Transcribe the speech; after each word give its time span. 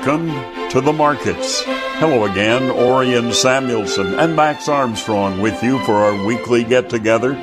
Welcome 0.00 0.70
to 0.70 0.80
the 0.80 0.94
markets. 0.94 1.62
Hello 1.66 2.24
again, 2.24 2.70
Orion 2.70 3.34
Samuelson 3.34 4.14
and 4.18 4.34
Max 4.34 4.66
Armstrong 4.66 5.42
with 5.42 5.62
you 5.62 5.78
for 5.84 5.92
our 5.92 6.24
weekly 6.24 6.64
get 6.64 6.88
together 6.88 7.34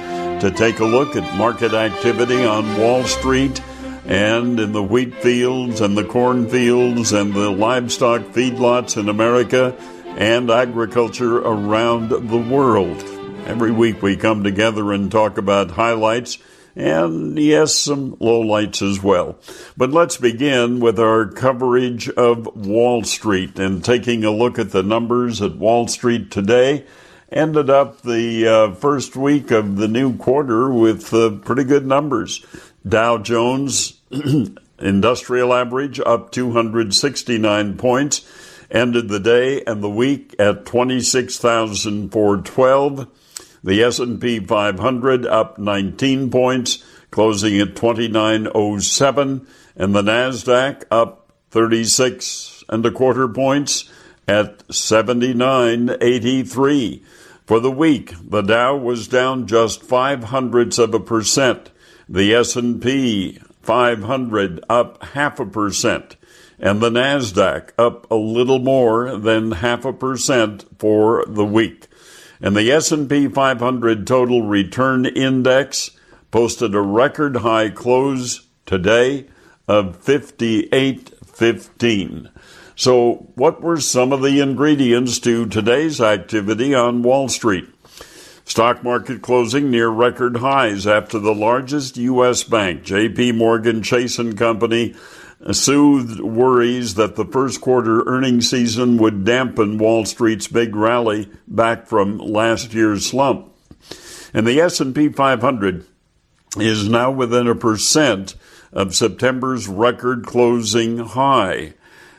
to 0.42 0.50
take 0.50 0.80
a 0.80 0.86
look 0.86 1.16
at 1.16 1.38
market 1.38 1.76
activity 1.76 2.44
on 2.44 2.80
Wall 2.80 3.04
Street 3.04 3.62
and 4.08 4.60
in 4.60 4.72
the 4.72 4.82
wheat 4.82 5.14
fields 5.22 5.82
and 5.82 5.96
the 5.96 6.04
corn 6.04 6.50
fields 6.50 7.14
and 7.14 7.32
the 7.36 7.52
livestock 7.52 8.22
feedlots 8.22 8.98
in 8.98 9.08
America 9.08 9.76
and 10.18 10.50
agriculture 10.50 11.38
around 11.38 12.10
the 12.10 12.38
world. 12.38 13.04
Every 13.46 13.72
week 13.72 14.02
we 14.02 14.18
come 14.18 14.44
together 14.44 14.92
and 14.94 15.12
talk 15.12 15.38
about 15.38 15.70
highlights 15.70 16.40
and 16.78 17.40
yes, 17.40 17.76
some 17.76 18.16
lowlights 18.18 18.88
as 18.88 19.02
well. 19.02 19.40
But 19.76 19.90
let's 19.90 20.18
begin 20.18 20.80
with 20.80 21.00
our 21.00 21.26
coverage 21.26 22.08
of 22.10 22.56
Wall 22.56 23.04
Street 23.04 23.58
and 23.58 23.84
taking 23.84 24.24
a 24.24 24.30
look 24.30 24.60
at 24.60 24.70
the 24.70 24.84
numbers 24.84 25.42
at 25.42 25.58
Wall 25.58 25.88
Street 25.88 26.30
today. 26.30 26.86
Ended 27.32 27.72
up 27.72 28.04
the 28.04 28.48
uh, 28.48 28.74
first 28.76 29.16
week 29.16 29.50
of 29.50 29.78
the 29.78 29.88
new 29.88 30.16
quarter 30.18 30.72
with 30.72 31.12
uh, 31.14 31.32
pretty 31.32 31.64
good 31.64 31.88
numbers. 31.88 32.46
Dow 32.88 33.18
Jones 33.18 34.00
Industrial 34.80 35.52
Average 35.54 36.00
up 36.00 36.32
269 36.32 37.78
points, 37.78 38.22
ended 38.70 39.10
the 39.10 39.20
day 39.20 39.64
and 39.66 39.84
the 39.84 39.90
week 39.90 40.36
at 40.38 40.68
26,412. 40.68 43.08
The 43.68 43.84
S&P 43.84 44.40
500 44.40 45.26
up 45.26 45.60
19 45.60 46.32
points, 46.32 46.82
closing 47.12 47.60
at 47.60 47.76
2907, 47.76 49.46
and 49.76 49.94
the 49.94 50.02
Nasdaq 50.02 50.86
up 50.90 51.34
36 51.52 52.64
and 52.70 52.86
a 52.86 52.92
quarter 52.92 53.28
points 53.28 53.92
at 54.26 54.64
7983. 54.74 57.04
For 57.46 57.60
the 57.60 57.70
week, 57.70 58.14
the 58.26 58.42
Dow 58.42 58.78
was 58.78 59.10
down 59.10 59.48
just 59.48 59.84
five 59.84 60.24
hundredths 60.24 60.78
of 60.78 60.94
a 60.94 61.02
percent. 61.02 61.70
The 62.08 62.36
S&P 62.36 63.38
500 63.64 64.64
up 64.70 65.04
half 65.04 65.42
a 65.42 65.46
percent 65.46 66.16
and 66.58 66.80
the 66.80 66.90
Nasdaq 66.90 67.72
up 67.78 68.10
a 68.10 68.16
little 68.16 68.60
more 68.60 69.18
than 69.18 69.52
half 69.52 69.84
a 69.84 69.92
percent 69.92 70.64
for 70.80 71.26
the 71.28 71.44
week 71.44 71.87
and 72.42 72.56
the 72.56 72.72
S&P 72.72 73.28
500 73.28 74.08
total 74.08 74.44
return 74.44 75.06
index 75.06 75.92
posted 76.32 76.74
a 76.76 76.82
record 76.82 77.38
high 77.38 77.70
close 77.70 78.48
today 78.66 79.28
of 79.68 79.98
5815. 79.98 82.30
So, 82.76 83.28
what 83.34 83.62
were 83.62 83.80
some 83.80 84.12
of 84.14 84.22
the 84.22 84.40
ingredients 84.40 85.18
to 85.20 85.48
today's 85.48 86.00
activity 86.00 86.76
on 86.76 87.02
Wall 87.02 87.28
Street? 87.28 87.68
Stock 88.46 88.84
market 88.84 89.22
closing 89.22 89.70
near 89.70 89.90
record 89.90 90.38
highs 90.38 90.88
after 90.88 91.20
the 91.20 91.36
largest 91.36 91.98
U.S. 91.98 92.44
bank, 92.44 92.84
J.P. 92.84 93.34
Morgan 93.34 93.84
Chase 93.84 94.18
and 94.20 94.38
Company, 94.38 94.96
soothed 95.52 96.20
worries 96.20 96.96
that 96.96 97.16
the 97.16 97.26
first 97.26 97.62
quarter 97.62 98.04
earnings 98.08 98.50
season 98.50 98.98
would 98.98 99.24
dampen 99.24 99.78
Wall 99.78 100.06
Street's 100.06 100.48
big 100.48 100.76
rally 100.76 101.30
back 101.48 101.88
from 101.88 102.18
last 102.18 102.74
year's 102.74 103.06
slump. 103.06 103.54
And 104.34 104.46
the 104.48 104.60
S&P 104.60 105.10
500 105.10 105.86
is 106.58 106.90
now 106.90 107.12
within 107.12 107.48
a 107.48 107.56
percent 107.56 108.36
of 108.74 108.96
September's 108.96 109.68
record 109.68 110.26
closing 110.26 111.00
high. 111.00 111.74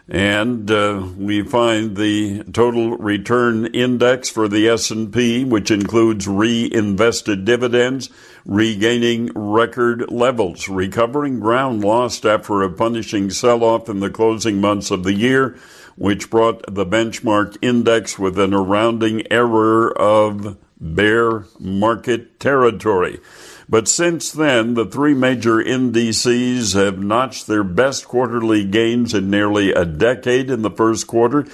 And 0.09 0.71
uh, 0.71 1.07
we 1.19 1.43
find 1.43 1.97
the 1.97 2.43
total 2.45 2.97
return 2.97 3.67
index 3.67 4.31
for 4.31 4.49
the 4.49 4.69
S&P, 4.69 5.45
which 5.45 5.71
includes 5.71 6.27
reinvested 6.27 7.45
dividends, 7.45 8.09
regaining 8.49 9.31
record 9.35 10.11
levels, 10.11 10.71
recovering 10.71 11.39
ground 11.39 11.85
lost 11.85 12.25
after 12.25 12.63
a 12.63 12.73
punishing 12.73 13.31
sell-off 13.31 13.91
in 13.91 14.01
the 14.01 14.11
closing 14.11 14.59
months 14.59 14.91
of 14.91 15.05
the 15.05 15.13
year, 15.13 15.55
which 15.97 16.31
brought 16.31 16.65
the 16.67 16.87
benchmark 16.87 17.57
index 17.61 18.19
within 18.19 18.55
a 18.55 18.61
rounding 18.61 19.31
error 19.31 19.93
of 19.99 20.57
bear 20.81 21.45
market 21.61 22.41
territory. 22.41 23.21
But 23.69 23.87
since 23.87 24.33
then, 24.33 24.73
the 24.75 24.87
three 24.87 25.13
major 25.13 25.61
indices 25.61 26.73
have 26.73 26.99
notched 26.99 27.47
their 27.47 27.65
best 27.65 28.07
quarterly 28.07 28.65
gains 28.65 29.13
in 29.13 29.29
nearly 29.29 29.73
a 29.73 29.85
decade 29.85 30.49
in 30.49 30.63
the 30.63 30.71
first 30.71 31.07
quarter, 31.07 31.47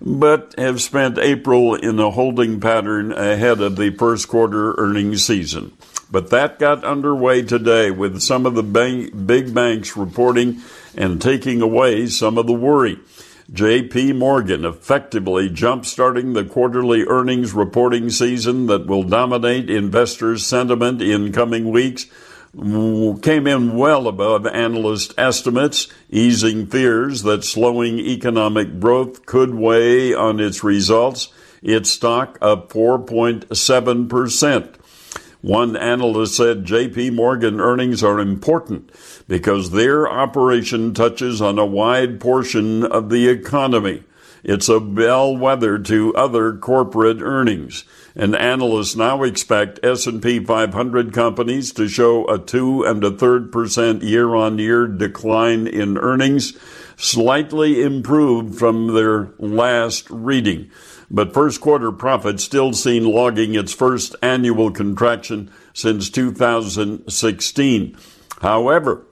but 0.00 0.52
have 0.58 0.82
spent 0.82 1.16
April 1.16 1.76
in 1.76 2.00
a 2.00 2.10
holding 2.10 2.58
pattern 2.58 3.12
ahead 3.12 3.60
of 3.60 3.76
the 3.76 3.90
first 3.90 4.26
quarter 4.26 4.74
earnings 4.78 5.24
season. 5.24 5.70
But 6.10 6.30
that 6.30 6.58
got 6.58 6.84
underway 6.84 7.42
today 7.42 7.90
with 7.90 8.20
some 8.20 8.46
of 8.46 8.54
the 8.54 8.62
bank, 8.62 9.26
big 9.26 9.54
banks 9.54 9.96
reporting 9.96 10.60
and 10.96 11.22
taking 11.22 11.62
away 11.62 12.06
some 12.06 12.36
of 12.36 12.46
the 12.46 12.52
worry. 12.52 12.98
JP 13.52 14.16
Morgan 14.16 14.64
effectively 14.64 15.48
jump-starting 15.48 16.32
the 16.32 16.44
quarterly 16.44 17.04
earnings 17.04 17.52
reporting 17.52 18.10
season 18.10 18.66
that 18.66 18.86
will 18.86 19.02
dominate 19.02 19.68
investors' 19.68 20.46
sentiment 20.46 21.02
in 21.02 21.32
coming 21.32 21.70
weeks 21.70 22.06
came 22.52 23.46
in 23.46 23.76
well 23.76 24.08
above 24.08 24.44
analyst 24.46 25.14
estimates, 25.16 25.86
easing 26.10 26.66
fears 26.66 27.22
that 27.22 27.44
slowing 27.44 28.00
economic 28.00 28.80
growth 28.80 29.24
could 29.26 29.54
weigh 29.54 30.12
on 30.12 30.40
its 30.40 30.64
results. 30.64 31.28
Its 31.62 31.90
stock 31.90 32.38
up 32.40 32.72
4.7%. 32.72 34.79
One 35.42 35.74
analyst 35.74 36.36
said 36.36 36.66
JP 36.66 37.14
Morgan 37.14 37.60
earnings 37.60 38.02
are 38.02 38.20
important 38.20 38.90
because 39.26 39.70
their 39.70 40.06
operation 40.06 40.92
touches 40.92 41.40
on 41.40 41.58
a 41.58 41.64
wide 41.64 42.20
portion 42.20 42.84
of 42.84 43.08
the 43.08 43.28
economy. 43.28 44.02
It's 44.44 44.68
a 44.68 44.80
bellwether 44.80 45.78
to 45.78 46.14
other 46.14 46.56
corporate 46.56 47.22
earnings. 47.22 47.84
And 48.14 48.34
analysts 48.36 48.96
now 48.96 49.22
expect 49.22 49.80
S&P 49.82 50.44
500 50.44 51.12
companies 51.12 51.72
to 51.72 51.88
show 51.88 52.26
a 52.28 52.38
2 52.38 52.84
and 52.84 53.04
a 53.04 53.10
third 53.10 53.52
percent 53.52 54.02
year-on-year 54.02 54.88
decline 54.88 55.66
in 55.66 55.96
earnings, 55.96 56.58
slightly 56.96 57.82
improved 57.82 58.58
from 58.58 58.94
their 58.94 59.30
last 59.38 60.08
reading 60.10 60.70
but 61.10 61.34
first 61.34 61.60
quarter 61.60 61.90
profit 61.90 62.40
still 62.40 62.72
seen 62.72 63.04
logging 63.04 63.54
its 63.54 63.72
first 63.72 64.14
annual 64.22 64.70
contraction 64.70 65.50
since 65.72 66.08
2016. 66.10 67.96
However, 68.40 69.06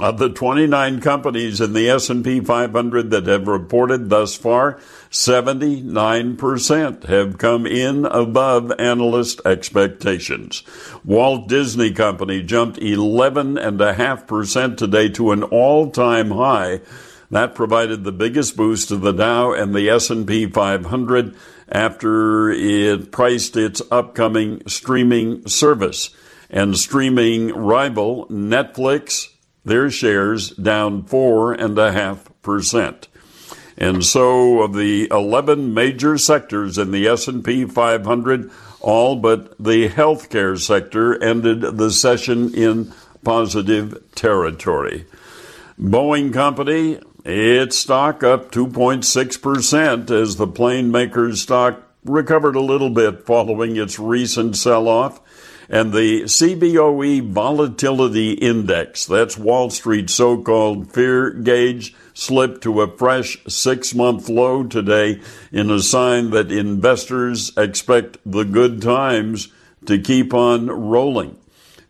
of 0.00 0.18
the 0.18 0.28
29 0.28 1.00
companies 1.00 1.60
in 1.60 1.72
the 1.72 1.88
S&P 1.88 2.40
500 2.40 3.10
that 3.10 3.26
have 3.26 3.48
reported 3.48 4.10
thus 4.10 4.34
far, 4.36 4.78
79% 5.10 7.04
have 7.04 7.38
come 7.38 7.66
in 7.66 8.04
above 8.04 8.72
analyst 8.78 9.40
expectations. 9.46 10.62
Walt 11.04 11.48
Disney 11.48 11.92
Company 11.92 12.42
jumped 12.42 12.78
11.5% 12.78 14.76
today 14.76 15.08
to 15.10 15.30
an 15.32 15.44
all-time 15.44 16.32
high 16.32 16.80
that 17.30 17.54
provided 17.54 18.04
the 18.04 18.12
biggest 18.12 18.56
boost 18.56 18.88
to 18.88 18.96
the 18.96 19.12
Dow 19.12 19.52
and 19.52 19.74
the 19.74 19.88
S&P 19.88 20.46
500 20.46 21.36
after 21.68 22.50
it 22.50 23.10
priced 23.10 23.56
its 23.56 23.82
upcoming 23.90 24.62
streaming 24.66 25.46
service. 25.48 26.10
And 26.48 26.78
streaming 26.78 27.48
rival 27.48 28.28
Netflix, 28.28 29.30
their 29.64 29.90
shares 29.90 30.50
down 30.50 31.02
4.5%. 31.02 33.06
And 33.78 34.04
so 34.04 34.62
of 34.62 34.74
the 34.74 35.08
11 35.10 35.74
major 35.74 36.16
sectors 36.16 36.78
in 36.78 36.92
the 36.92 37.08
S&P 37.08 37.66
500, 37.66 38.50
all 38.80 39.16
but 39.16 39.58
the 39.58 39.88
healthcare 39.88 40.58
sector 40.58 41.22
ended 41.22 41.76
the 41.76 41.90
session 41.90 42.54
in 42.54 42.92
positive 43.24 44.02
territory. 44.14 45.04
Boeing 45.78 46.32
Company 46.32 46.98
its 47.26 47.76
stock 47.78 48.22
up 48.22 48.52
2.6% 48.52 50.10
as 50.10 50.36
the 50.36 50.46
plane 50.46 50.92
maker's 50.92 51.42
stock 51.42 51.82
recovered 52.04 52.54
a 52.54 52.60
little 52.60 52.90
bit 52.90 53.26
following 53.26 53.76
its 53.76 53.98
recent 53.98 54.56
sell 54.56 54.86
off. 54.86 55.20
And 55.68 55.92
the 55.92 56.22
CBOE 56.22 57.28
Volatility 57.28 58.34
Index, 58.34 59.04
that's 59.04 59.36
Wall 59.36 59.70
Street's 59.70 60.14
so 60.14 60.40
called 60.40 60.92
fear 60.92 61.30
gauge, 61.30 61.92
slipped 62.14 62.62
to 62.62 62.80
a 62.80 62.96
fresh 62.96 63.36
six 63.48 63.92
month 63.92 64.28
low 64.28 64.62
today 64.62 65.20
in 65.50 65.68
a 65.68 65.80
sign 65.80 66.30
that 66.30 66.52
investors 66.52 67.50
expect 67.56 68.18
the 68.24 68.44
good 68.44 68.80
times 68.80 69.48
to 69.86 69.98
keep 69.98 70.32
on 70.32 70.66
rolling. 70.66 71.36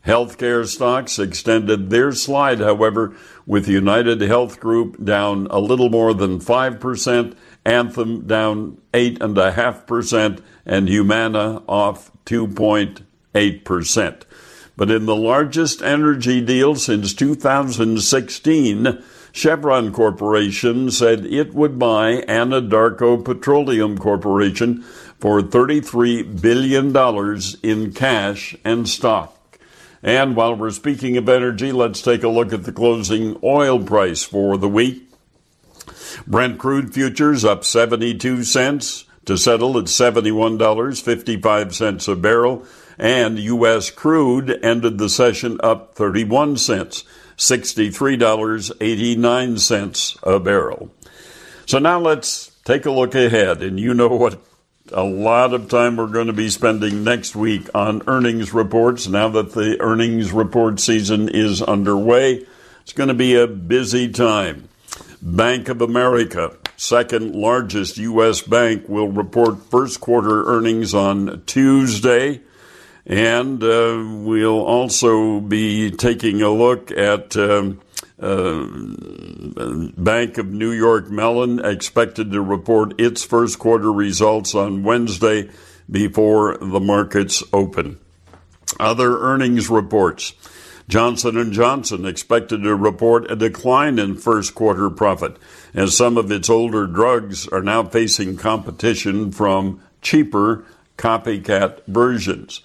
Healthcare 0.06 0.64
stocks 0.66 1.18
extended 1.18 1.90
their 1.90 2.12
slide, 2.12 2.60
however, 2.60 3.16
with 3.44 3.66
United 3.66 4.20
Health 4.20 4.60
Group 4.60 5.04
down 5.04 5.48
a 5.50 5.58
little 5.58 5.90
more 5.90 6.14
than 6.14 6.38
5%, 6.38 7.34
Anthem 7.64 8.20
down 8.20 8.80
8.5%, 8.94 10.40
and 10.64 10.88
Humana 10.88 11.60
off 11.66 12.12
2.8%. 12.24 14.22
But 14.76 14.90
in 14.92 15.06
the 15.06 15.16
largest 15.16 15.82
energy 15.82 16.40
deal 16.40 16.76
since 16.76 17.12
2016, 17.12 19.02
Chevron 19.32 19.92
Corporation 19.92 20.92
said 20.92 21.26
it 21.26 21.52
would 21.52 21.80
buy 21.80 22.22
Anadarko 22.28 23.24
Petroleum 23.24 23.98
Corporation 23.98 24.82
for 25.18 25.40
$33 25.40 26.40
billion 26.40 26.94
in 27.64 27.92
cash 27.92 28.54
and 28.64 28.88
stock. 28.88 29.35
And 30.06 30.34
while 30.36 30.54
we're 30.54 30.70
speaking 30.70 31.16
of 31.16 31.28
energy, 31.28 31.72
let's 31.72 32.00
take 32.00 32.22
a 32.22 32.28
look 32.28 32.52
at 32.52 32.62
the 32.62 32.70
closing 32.70 33.36
oil 33.42 33.82
price 33.82 34.22
for 34.22 34.56
the 34.56 34.68
week. 34.68 35.02
Brent 36.28 36.58
crude 36.58 36.94
futures 36.94 37.44
up 37.44 37.64
72 37.64 38.44
cents 38.44 39.06
to 39.24 39.36
settle 39.36 39.76
at 39.78 39.86
$71.55 39.86 42.08
a 42.08 42.16
barrel, 42.16 42.64
and 42.96 43.40
U.S. 43.40 43.90
crude 43.90 44.56
ended 44.62 44.98
the 44.98 45.08
session 45.08 45.58
up 45.64 45.96
31 45.96 46.56
cents, 46.56 47.02
$63.89 47.36 50.22
a 50.22 50.38
barrel. 50.38 50.92
So 51.66 51.80
now 51.80 51.98
let's 51.98 52.52
take 52.64 52.86
a 52.86 52.92
look 52.92 53.16
ahead, 53.16 53.60
and 53.60 53.80
you 53.80 53.92
know 53.92 54.06
what 54.06 54.38
a 54.92 55.02
lot 55.02 55.52
of 55.52 55.68
time 55.68 55.96
we're 55.96 56.06
going 56.06 56.28
to 56.28 56.32
be 56.32 56.48
spending 56.48 57.04
next 57.04 57.34
week 57.36 57.68
on 57.74 58.02
earnings 58.06 58.52
reports 58.52 59.06
now 59.06 59.28
that 59.28 59.52
the 59.52 59.80
earnings 59.80 60.32
report 60.32 60.80
season 60.80 61.28
is 61.28 61.62
underway. 61.62 62.46
It's 62.82 62.92
going 62.92 63.08
to 63.08 63.14
be 63.14 63.34
a 63.34 63.46
busy 63.46 64.08
time. 64.08 64.68
Bank 65.20 65.68
of 65.68 65.82
America, 65.82 66.56
second 66.76 67.34
largest 67.34 67.98
U.S. 67.98 68.42
bank, 68.42 68.88
will 68.88 69.08
report 69.08 69.62
first 69.70 70.00
quarter 70.00 70.44
earnings 70.46 70.94
on 70.94 71.42
Tuesday. 71.46 72.42
And 73.04 73.62
uh, 73.62 74.04
we'll 74.24 74.64
also 74.64 75.40
be 75.40 75.90
taking 75.90 76.42
a 76.42 76.50
look 76.50 76.90
at 76.90 77.36
um, 77.36 77.80
uh, 78.20 78.66
Bank 79.96 80.38
of 80.38 80.46
New 80.46 80.72
York 80.72 81.10
Mellon, 81.10 81.64
expected 81.64 82.32
to 82.32 82.40
report 82.40 82.98
its 83.00 83.24
first 83.24 83.58
quarter 83.58 83.92
results 83.92 84.54
on 84.54 84.82
Wednesday 84.82 85.50
before 85.90 86.56
the 86.58 86.80
markets 86.80 87.42
open. 87.52 87.98
Other 88.80 89.18
earnings 89.20 89.70
reports. 89.70 90.34
Johnson 90.88 91.52
& 91.52 91.52
Johnson 91.52 92.06
expected 92.06 92.62
to 92.62 92.76
report 92.76 93.30
a 93.30 93.36
decline 93.36 93.98
in 93.98 94.14
first 94.14 94.54
quarter 94.54 94.88
profit 94.88 95.36
as 95.74 95.96
some 95.96 96.16
of 96.16 96.30
its 96.30 96.48
older 96.48 96.86
drugs 96.86 97.48
are 97.48 97.62
now 97.62 97.82
facing 97.82 98.36
competition 98.36 99.32
from 99.32 99.82
cheaper 100.00 100.64
copycat 100.96 101.84
versions. 101.86 102.60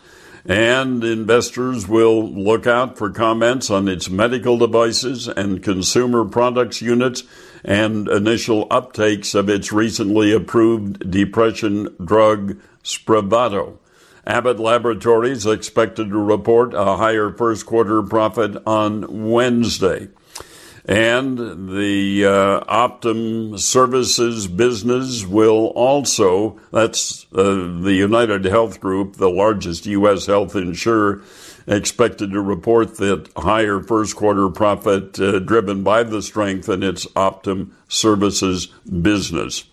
And 0.45 1.03
investors 1.03 1.87
will 1.87 2.27
look 2.27 2.65
out 2.65 2.97
for 2.97 3.11
comments 3.11 3.69
on 3.69 3.87
its 3.87 4.09
medical 4.09 4.57
devices 4.57 5.27
and 5.27 5.61
consumer 5.61 6.25
products 6.25 6.81
units 6.81 7.23
and 7.63 8.07
initial 8.07 8.67
uptakes 8.69 9.35
of 9.35 9.49
its 9.49 9.71
recently 9.71 10.31
approved 10.33 11.11
depression 11.11 11.95
drug 12.03 12.57
Spravato. 12.83 13.77
Abbott 14.25 14.59
Laboratories 14.59 15.45
expected 15.45 16.09
to 16.09 16.17
report 16.17 16.73
a 16.73 16.97
higher 16.97 17.31
first 17.31 17.65
quarter 17.65 18.01
profit 18.03 18.55
on 18.65 19.31
Wednesday. 19.31 20.09
And 20.85 21.37
the 21.69 22.25
uh, 22.25 22.63
Optum 22.65 23.59
Services 23.59 24.47
business 24.47 25.25
will 25.25 25.67
also, 25.67 26.59
that's 26.71 27.27
uh, 27.33 27.79
the 27.81 27.93
United 27.93 28.45
Health 28.45 28.79
Group, 28.79 29.17
the 29.17 29.29
largest 29.29 29.85
U.S. 29.85 30.25
health 30.25 30.55
insurer, 30.55 31.21
expected 31.67 32.31
to 32.31 32.41
report 32.41 32.97
that 32.97 33.29
higher 33.37 33.79
first 33.79 34.15
quarter 34.15 34.49
profit 34.49 35.19
uh, 35.19 35.39
driven 35.39 35.83
by 35.83 36.01
the 36.03 36.21
strength 36.21 36.67
in 36.67 36.81
its 36.81 37.05
Optum 37.07 37.71
Services 37.87 38.65
business. 38.65 39.65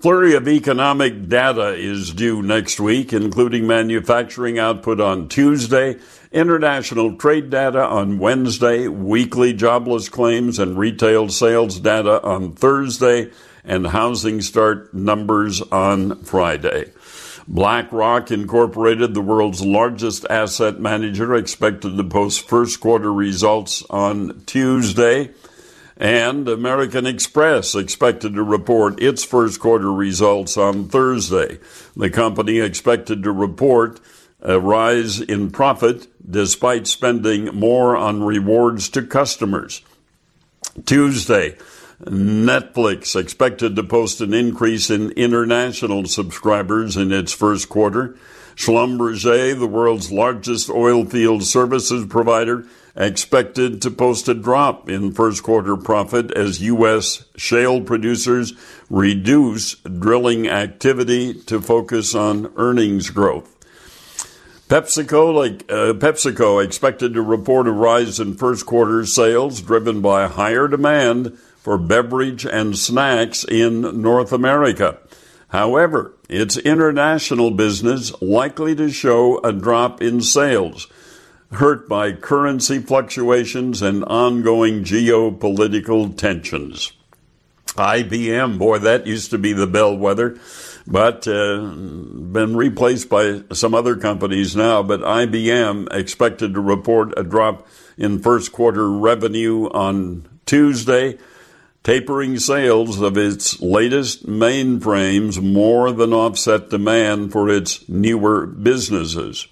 Flurry 0.00 0.34
of 0.34 0.48
economic 0.48 1.28
data 1.28 1.74
is 1.74 2.14
due 2.14 2.40
next 2.40 2.80
week, 2.80 3.12
including 3.12 3.66
manufacturing 3.66 4.58
output 4.58 4.98
on 4.98 5.28
Tuesday, 5.28 5.98
international 6.32 7.16
trade 7.16 7.50
data 7.50 7.84
on 7.84 8.18
Wednesday, 8.18 8.88
weekly 8.88 9.52
jobless 9.52 10.08
claims 10.08 10.58
and 10.58 10.78
retail 10.78 11.28
sales 11.28 11.78
data 11.80 12.22
on 12.22 12.52
Thursday, 12.52 13.30
and 13.62 13.88
housing 13.88 14.40
start 14.40 14.94
numbers 14.94 15.60
on 15.60 16.16
Friday. 16.24 16.90
BlackRock 17.46 18.30
Incorporated, 18.30 19.12
the 19.12 19.20
world's 19.20 19.62
largest 19.62 20.24
asset 20.30 20.80
manager, 20.80 21.34
expected 21.34 21.98
to 21.98 22.04
post 22.04 22.48
first 22.48 22.80
quarter 22.80 23.12
results 23.12 23.84
on 23.90 24.44
Tuesday. 24.46 25.28
And 26.00 26.48
American 26.48 27.04
Express 27.04 27.74
expected 27.74 28.32
to 28.34 28.42
report 28.42 29.02
its 29.02 29.22
first 29.22 29.60
quarter 29.60 29.92
results 29.92 30.56
on 30.56 30.88
Thursday. 30.88 31.58
The 31.94 32.08
company 32.08 32.58
expected 32.58 33.22
to 33.22 33.30
report 33.30 34.00
a 34.40 34.58
rise 34.58 35.20
in 35.20 35.50
profit 35.50 36.06
despite 36.28 36.86
spending 36.86 37.54
more 37.54 37.98
on 37.98 38.24
rewards 38.24 38.88
to 38.88 39.02
customers. 39.02 39.82
Tuesday, 40.86 41.58
Netflix 42.04 43.14
expected 43.14 43.76
to 43.76 43.82
post 43.82 44.22
an 44.22 44.32
increase 44.32 44.88
in 44.88 45.10
international 45.10 46.06
subscribers 46.06 46.96
in 46.96 47.12
its 47.12 47.34
first 47.34 47.68
quarter. 47.68 48.16
Schlumberger, 48.56 49.58
the 49.58 49.66
world's 49.66 50.10
largest 50.10 50.70
oil 50.70 51.04
field 51.04 51.44
services 51.44 52.06
provider, 52.06 52.66
expected 53.00 53.80
to 53.80 53.90
post 53.90 54.28
a 54.28 54.34
drop 54.34 54.88
in 54.90 55.12
first 55.12 55.42
quarter 55.42 55.74
profit 55.76 56.30
as 56.32 56.60
U.S. 56.60 57.24
shale 57.34 57.80
producers 57.80 58.52
reduce 58.90 59.76
drilling 59.76 60.46
activity 60.48 61.32
to 61.32 61.62
focus 61.62 62.14
on 62.14 62.52
earnings 62.56 63.08
growth. 63.08 63.56
PepsiCo, 64.68 65.34
like, 65.34 65.62
uh, 65.70 65.94
PepsiCo 65.94 66.62
expected 66.62 67.14
to 67.14 67.22
report 67.22 67.66
a 67.66 67.72
rise 67.72 68.20
in 68.20 68.36
first 68.36 68.66
quarter 68.66 69.04
sales 69.06 69.62
driven 69.62 70.02
by 70.02 70.28
higher 70.28 70.68
demand 70.68 71.36
for 71.56 71.78
beverage 71.78 72.44
and 72.44 72.76
snacks 72.76 73.44
in 73.44 74.02
North 74.02 74.30
America. 74.30 74.98
However, 75.48 76.14
its 76.28 76.56
international 76.58 77.50
business 77.50 78.12
likely 78.22 78.76
to 78.76 78.90
show 78.90 79.38
a 79.38 79.52
drop 79.52 80.00
in 80.00 80.20
sales 80.20 80.86
hurt 81.52 81.88
by 81.88 82.12
currency 82.12 82.78
fluctuations 82.78 83.82
and 83.82 84.04
ongoing 84.04 84.84
geopolitical 84.84 86.16
tensions. 86.16 86.92
IBM, 87.74 88.58
boy, 88.58 88.78
that 88.78 89.06
used 89.06 89.30
to 89.30 89.38
be 89.38 89.52
the 89.52 89.66
bellwether, 89.66 90.38
but 90.86 91.26
uh, 91.26 91.60
been 91.60 92.56
replaced 92.56 93.08
by 93.08 93.42
some 93.52 93.74
other 93.74 93.96
companies 93.96 94.56
now. 94.56 94.82
But 94.82 95.00
IBM 95.00 95.92
expected 95.92 96.54
to 96.54 96.60
report 96.60 97.14
a 97.16 97.22
drop 97.22 97.66
in 97.96 98.18
first 98.18 98.52
quarter 98.52 98.90
revenue 98.90 99.68
on 99.68 100.28
Tuesday, 100.46 101.18
tapering 101.84 102.38
sales 102.38 103.00
of 103.00 103.16
its 103.16 103.60
latest 103.60 104.26
mainframes 104.26 105.40
more 105.40 105.92
than 105.92 106.12
offset 106.12 106.70
demand 106.70 107.32
for 107.32 107.48
its 107.48 107.88
newer 107.88 108.46
businesses. 108.46 109.46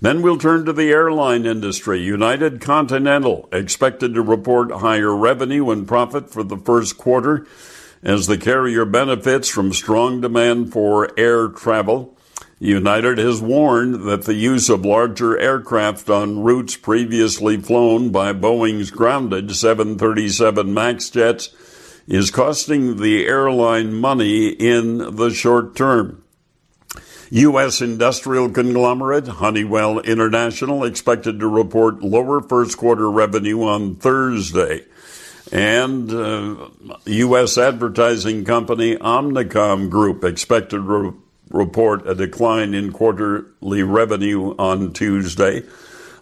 Then 0.00 0.22
we'll 0.22 0.38
turn 0.38 0.64
to 0.64 0.72
the 0.72 0.90
airline 0.90 1.44
industry. 1.44 2.00
United 2.00 2.60
Continental 2.60 3.48
expected 3.50 4.14
to 4.14 4.22
report 4.22 4.70
higher 4.70 5.14
revenue 5.14 5.70
and 5.70 5.88
profit 5.88 6.30
for 6.30 6.44
the 6.44 6.56
first 6.56 6.96
quarter 6.96 7.46
as 8.02 8.28
the 8.28 8.38
carrier 8.38 8.84
benefits 8.84 9.48
from 9.48 9.72
strong 9.72 10.20
demand 10.20 10.72
for 10.72 11.10
air 11.18 11.48
travel. 11.48 12.16
United 12.60 13.18
has 13.18 13.40
warned 13.40 14.06
that 14.06 14.22
the 14.22 14.34
use 14.34 14.68
of 14.68 14.84
larger 14.84 15.36
aircraft 15.38 16.08
on 16.08 16.42
routes 16.42 16.76
previously 16.76 17.56
flown 17.56 18.10
by 18.10 18.32
Boeing's 18.32 18.90
grounded 18.90 19.54
737 19.54 20.72
MAX 20.72 21.10
jets 21.10 21.50
is 22.06 22.30
costing 22.30 23.00
the 23.00 23.26
airline 23.26 23.92
money 23.92 24.48
in 24.48 25.16
the 25.16 25.30
short 25.30 25.74
term. 25.76 26.22
U.S. 27.30 27.82
industrial 27.82 28.48
conglomerate 28.48 29.28
Honeywell 29.28 30.00
International 30.00 30.84
expected 30.84 31.40
to 31.40 31.46
report 31.46 32.02
lower 32.02 32.40
first 32.40 32.78
quarter 32.78 33.10
revenue 33.10 33.64
on 33.64 33.96
Thursday. 33.96 34.84
And 35.52 36.10
uh, 36.10 36.68
U.S. 37.04 37.58
advertising 37.58 38.44
company 38.44 38.96
Omnicom 38.96 39.90
Group 39.90 40.24
expected 40.24 40.76
to 40.76 40.80
re- 40.80 41.12
report 41.50 42.06
a 42.06 42.14
decline 42.14 42.72
in 42.72 42.92
quarterly 42.92 43.82
revenue 43.82 44.54
on 44.58 44.92
Tuesday. 44.92 45.62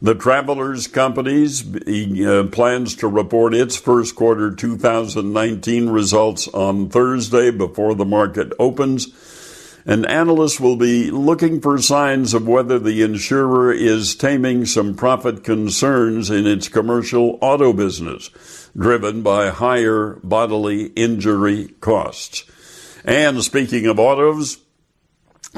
The 0.02 0.14
Travelers 0.14 0.88
Companies 0.88 1.64
uh, 1.64 2.48
plans 2.52 2.96
to 2.96 3.08
report 3.08 3.54
its 3.54 3.76
first 3.76 4.14
quarter 4.14 4.54
2019 4.54 5.88
results 5.88 6.48
on 6.48 6.90
Thursday 6.90 7.50
before 7.50 7.94
the 7.94 8.04
market 8.04 8.52
opens. 8.58 9.08
And 9.88 10.04
analysts 10.06 10.58
will 10.58 10.74
be 10.74 11.12
looking 11.12 11.60
for 11.60 11.78
signs 11.80 12.34
of 12.34 12.48
whether 12.48 12.76
the 12.80 13.02
insurer 13.02 13.72
is 13.72 14.16
taming 14.16 14.66
some 14.66 14.96
profit 14.96 15.44
concerns 15.44 16.28
in 16.28 16.44
its 16.44 16.68
commercial 16.68 17.38
auto 17.40 17.72
business, 17.72 18.68
driven 18.76 19.22
by 19.22 19.50
higher 19.50 20.18
bodily 20.24 20.86
injury 20.96 21.68
costs. 21.80 22.44
And 23.04 23.44
speaking 23.44 23.86
of 23.86 24.00
autos, 24.00 24.58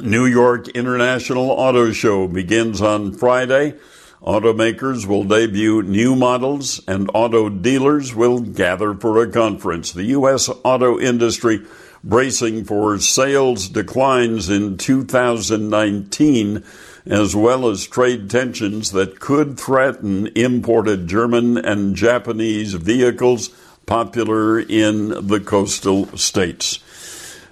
New 0.03 0.27
York 0.27 0.69
International 0.69 1.51
Auto 1.51 1.91
Show 1.93 2.29
begins 2.29 2.83
on 2.83 3.15
Friday. 3.15 3.75
Automakers 4.23 5.07
will 5.07 5.25
debut 5.25 5.83
new 5.83 6.15
models 6.15 6.83
and 6.87 7.11
auto 7.15 7.49
dealers 7.49 8.15
will 8.15 8.41
gather 8.41 8.93
for 8.93 9.23
a 9.23 9.31
conference. 9.31 9.93
The 9.93 10.05
U.S. 10.05 10.51
auto 10.65 11.01
industry 11.01 11.65
bracing 12.05 12.65
for 12.65 12.99
sales 12.99 13.69
declines 13.69 14.49
in 14.49 14.77
2019 14.77 16.65
as 17.07 17.35
well 17.35 17.69
as 17.69 17.87
trade 17.87 18.29
tensions 18.29 18.93
that 18.93 19.19
could 19.19 19.59
threaten 19.59 20.27
imported 20.29 21.09
German 21.09 21.57
and 21.57 21.97
Japanese 21.97 22.75
vehicles 22.75 23.49
popular 23.87 24.61
in 24.61 25.27
the 25.27 25.41
coastal 25.41 26.07
states. 26.17 26.81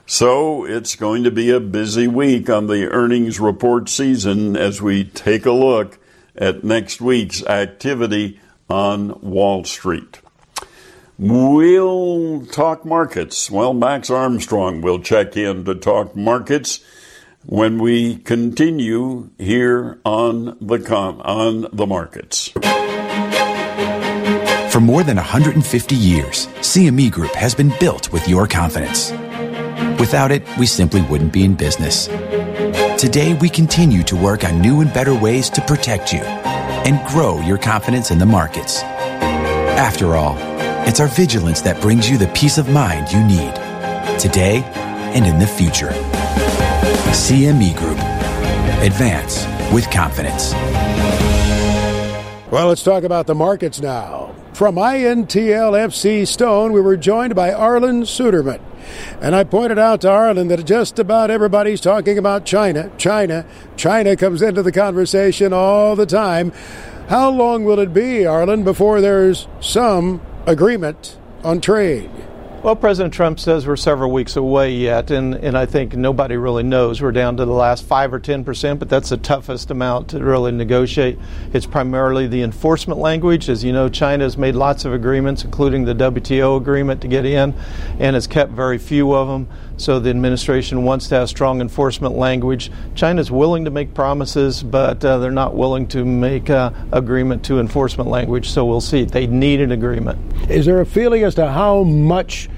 So 0.04 0.64
it's 0.64 0.94
going 0.94 1.24
to 1.24 1.30
be 1.30 1.50
a 1.50 1.58
busy 1.58 2.06
week 2.06 2.48
on 2.48 2.66
the 2.66 2.88
earnings 2.90 3.40
report 3.40 3.88
season 3.88 4.56
as 4.56 4.80
we 4.80 5.04
take 5.04 5.46
a 5.46 5.52
look 5.52 5.98
at 6.36 6.62
next 6.62 7.00
week's 7.00 7.42
activity 7.46 8.38
on 8.68 9.20
Wall 9.20 9.64
Street. 9.64 10.20
We'll 11.18 12.44
talk 12.46 12.84
markets. 12.84 13.50
Well, 13.50 13.72
Max 13.72 14.10
Armstrong 14.10 14.82
will 14.82 14.98
check 14.98 15.34
in 15.34 15.64
to 15.64 15.74
talk 15.74 16.14
markets 16.14 16.80
when 17.46 17.78
we 17.78 18.16
continue 18.16 19.30
here 19.38 19.98
on 20.04 20.58
the 20.60 20.78
com- 20.78 21.22
on 21.22 21.68
the 21.72 21.86
markets. 21.86 22.48
For 24.70 24.80
more 24.80 25.02
than 25.02 25.16
150 25.16 25.94
years, 25.94 26.48
CME 26.60 27.10
Group 27.10 27.32
has 27.32 27.54
been 27.54 27.72
built 27.80 28.12
with 28.12 28.28
your 28.28 28.46
confidence. 28.46 29.10
Without 29.98 30.30
it, 30.30 30.42
we 30.58 30.66
simply 30.66 31.00
wouldn't 31.02 31.32
be 31.32 31.44
in 31.44 31.54
business. 31.54 32.08
Today, 33.00 33.32
we 33.40 33.48
continue 33.48 34.02
to 34.02 34.16
work 34.16 34.44
on 34.44 34.60
new 34.60 34.82
and 34.82 34.92
better 34.92 35.14
ways 35.14 35.48
to 35.50 35.62
protect 35.62 36.12
you 36.12 36.20
and 36.20 37.06
grow 37.08 37.40
your 37.40 37.56
confidence 37.56 38.10
in 38.10 38.18
the 38.18 38.26
markets. 38.26 38.82
After 38.82 40.14
all, 40.14 40.36
it's 40.86 41.00
our 41.00 41.08
vigilance 41.08 41.60
that 41.62 41.80
brings 41.80 42.08
you 42.08 42.16
the 42.16 42.28
peace 42.28 42.58
of 42.58 42.68
mind 42.68 43.10
you 43.10 43.22
need 43.24 43.54
today 44.20 44.62
and 45.14 45.26
in 45.26 45.38
the 45.38 45.46
future. 45.46 45.90
CME 47.12 47.76
Group. 47.76 47.98
Advance 48.82 49.46
with 49.72 49.90
confidence. 49.90 50.52
Well, 52.52 52.68
let's 52.68 52.84
talk 52.84 53.02
about 53.02 53.26
the 53.26 53.34
markets 53.34 53.80
now. 53.80 54.32
From 54.54 54.76
INTL 54.76 55.72
FC 55.72 56.26
Stone, 56.26 56.72
we 56.72 56.80
were 56.80 56.96
joined 56.96 57.34
by 57.34 57.50
Arlan 57.50 58.04
Suderman. 58.04 58.60
And 59.20 59.34
I 59.34 59.42
pointed 59.42 59.78
out 59.78 60.02
to 60.02 60.06
Arlan 60.06 60.48
that 60.50 60.64
just 60.64 61.00
about 61.00 61.30
everybody's 61.30 61.80
talking 61.80 62.16
about 62.16 62.46
China. 62.46 62.90
China. 62.96 63.44
China 63.76 64.16
comes 64.16 64.40
into 64.40 64.62
the 64.62 64.72
conversation 64.72 65.52
all 65.52 65.96
the 65.96 66.06
time. 66.06 66.52
How 67.08 67.28
long 67.28 67.64
will 67.64 67.80
it 67.80 67.92
be, 67.92 68.20
Arlan, 68.20 68.64
before 68.64 69.00
there's 69.00 69.48
some 69.60 70.20
agreement 70.46 71.18
on 71.42 71.60
trade? 71.60 72.10
Well, 72.62 72.74
President 72.74 73.14
Trump 73.14 73.38
says 73.38 73.66
we're 73.66 73.76
several 73.76 74.10
weeks 74.10 74.34
away 74.34 74.72
yet, 74.72 75.10
and, 75.10 75.34
and 75.34 75.56
I 75.56 75.66
think 75.66 75.94
nobody 75.94 76.36
really 76.36 76.62
knows. 76.62 77.00
We're 77.00 77.12
down 77.12 77.36
to 77.36 77.44
the 77.44 77.52
last 77.52 77.84
5 77.84 78.14
or 78.14 78.18
10 78.18 78.44
percent, 78.44 78.80
but 78.80 78.88
that's 78.88 79.10
the 79.10 79.18
toughest 79.18 79.70
amount 79.70 80.08
to 80.08 80.18
really 80.18 80.50
negotiate. 80.50 81.18
It's 81.52 81.66
primarily 81.66 82.26
the 82.26 82.42
enforcement 82.42 82.98
language. 82.98 83.48
As 83.48 83.62
you 83.62 83.72
know, 83.72 83.88
China 83.88 84.24
has 84.24 84.36
made 84.36 84.56
lots 84.56 84.84
of 84.84 84.92
agreements, 84.92 85.44
including 85.44 85.84
the 85.84 85.94
WTO 85.94 86.56
agreement 86.56 87.02
to 87.02 87.08
get 87.08 87.24
in, 87.24 87.54
and 88.00 88.14
has 88.14 88.26
kept 88.26 88.50
very 88.52 88.78
few 88.78 89.14
of 89.14 89.28
them. 89.28 89.48
So 89.76 89.98
the 90.00 90.10
administration 90.10 90.84
wants 90.84 91.08
to 91.08 91.16
have 91.16 91.28
strong 91.28 91.60
enforcement 91.60 92.16
language. 92.16 92.70
China's 92.94 93.30
willing 93.30 93.64
to 93.66 93.70
make 93.70 93.92
promises, 93.94 94.62
but 94.62 95.04
uh, 95.04 95.18
they're 95.18 95.30
not 95.30 95.54
willing 95.54 95.86
to 95.88 96.04
make 96.04 96.48
uh, 96.48 96.70
agreement 96.92 97.44
to 97.44 97.60
enforcement 97.60 98.08
language. 98.08 98.48
So 98.50 98.64
we'll 98.64 98.80
see. 98.80 99.04
They 99.04 99.26
need 99.26 99.60
an 99.60 99.72
agreement. 99.72 100.18
Is 100.50 100.66
there 100.66 100.80
a 100.80 100.86
feeling 100.86 101.24
as 101.24 101.34
to 101.34 101.50
how 101.50 101.82
much 101.82 102.48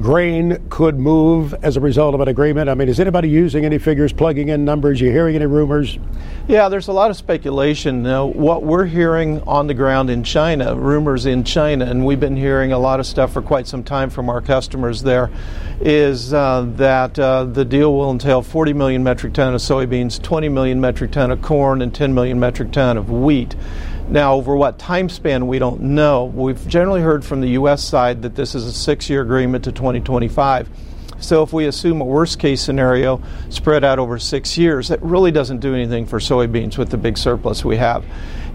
grain 0.00 0.66
could 0.70 0.98
move 0.98 1.54
as 1.62 1.76
a 1.76 1.80
result 1.80 2.14
of 2.14 2.20
an 2.20 2.28
agreement? 2.28 2.68
I 2.68 2.74
mean, 2.74 2.88
is 2.88 2.98
anybody 2.98 3.28
using 3.28 3.64
any 3.64 3.78
figures, 3.78 4.12
plugging 4.12 4.48
in 4.48 4.64
numbers? 4.64 5.00
You 5.00 5.10
hearing 5.10 5.36
any 5.36 5.46
rumors? 5.46 5.98
Yeah, 6.48 6.68
there's 6.68 6.88
a 6.88 6.92
lot 6.92 7.10
of 7.10 7.16
speculation. 7.16 8.02
Now, 8.02 8.26
what 8.26 8.62
we're 8.62 8.86
hearing 8.86 9.40
on 9.42 9.66
the 9.66 9.74
ground 9.74 10.10
in 10.10 10.24
China, 10.24 10.74
rumors 10.74 11.26
in 11.26 11.44
China, 11.44 11.84
and 11.84 12.04
we've 12.04 12.20
been 12.20 12.36
hearing 12.36 12.72
a 12.72 12.78
lot 12.78 13.00
of 13.00 13.06
stuff 13.06 13.32
for 13.32 13.42
quite 13.42 13.66
some 13.66 13.84
time 13.84 14.10
from 14.10 14.28
our 14.28 14.40
customers 14.40 15.02
there, 15.02 15.30
is 15.80 16.34
uh, 16.34 16.66
that 16.76 17.18
uh, 17.18 17.44
the 17.44 17.64
deal 17.64 17.94
will 17.94 18.10
entail 18.10 18.42
40 18.42 18.72
million 18.72 19.02
metric 19.02 19.32
ton 19.34 19.54
of 19.54 19.60
soybeans, 19.60 20.20
20 20.20 20.48
million 20.48 20.80
metric 20.80 21.12
ton 21.12 21.30
of 21.30 21.40
corn, 21.40 21.82
and 21.82 21.94
10 21.94 22.14
million 22.14 22.38
metric 22.40 22.72
ton 22.72 22.96
of 22.96 23.10
wheat. 23.10 23.54
Now, 24.08 24.34
over 24.34 24.54
what 24.54 24.78
time 24.78 25.08
span, 25.08 25.46
we 25.46 25.58
don't 25.58 25.80
know. 25.80 26.26
We've 26.26 26.68
generally 26.68 27.00
heard 27.00 27.24
from 27.24 27.40
the 27.40 27.48
U.S. 27.50 27.82
side 27.82 28.22
that 28.22 28.34
this 28.34 28.54
is 28.54 28.66
a 28.66 28.72
six 28.72 29.08
year 29.08 29.22
agreement 29.22 29.64
to 29.64 29.72
2025. 29.72 30.68
So, 31.20 31.42
if 31.42 31.52
we 31.52 31.66
assume 31.66 32.00
a 32.00 32.04
worst 32.04 32.38
case 32.38 32.60
scenario 32.60 33.22
spread 33.48 33.84
out 33.84 33.98
over 33.98 34.18
six 34.18 34.58
years, 34.58 34.90
it 34.90 35.00
really 35.02 35.30
doesn't 35.30 35.60
do 35.60 35.74
anything 35.74 36.06
for 36.06 36.18
soybeans 36.18 36.78
with 36.78 36.90
the 36.90 36.98
big 36.98 37.16
surplus 37.16 37.64
we 37.64 37.76
have. 37.76 38.04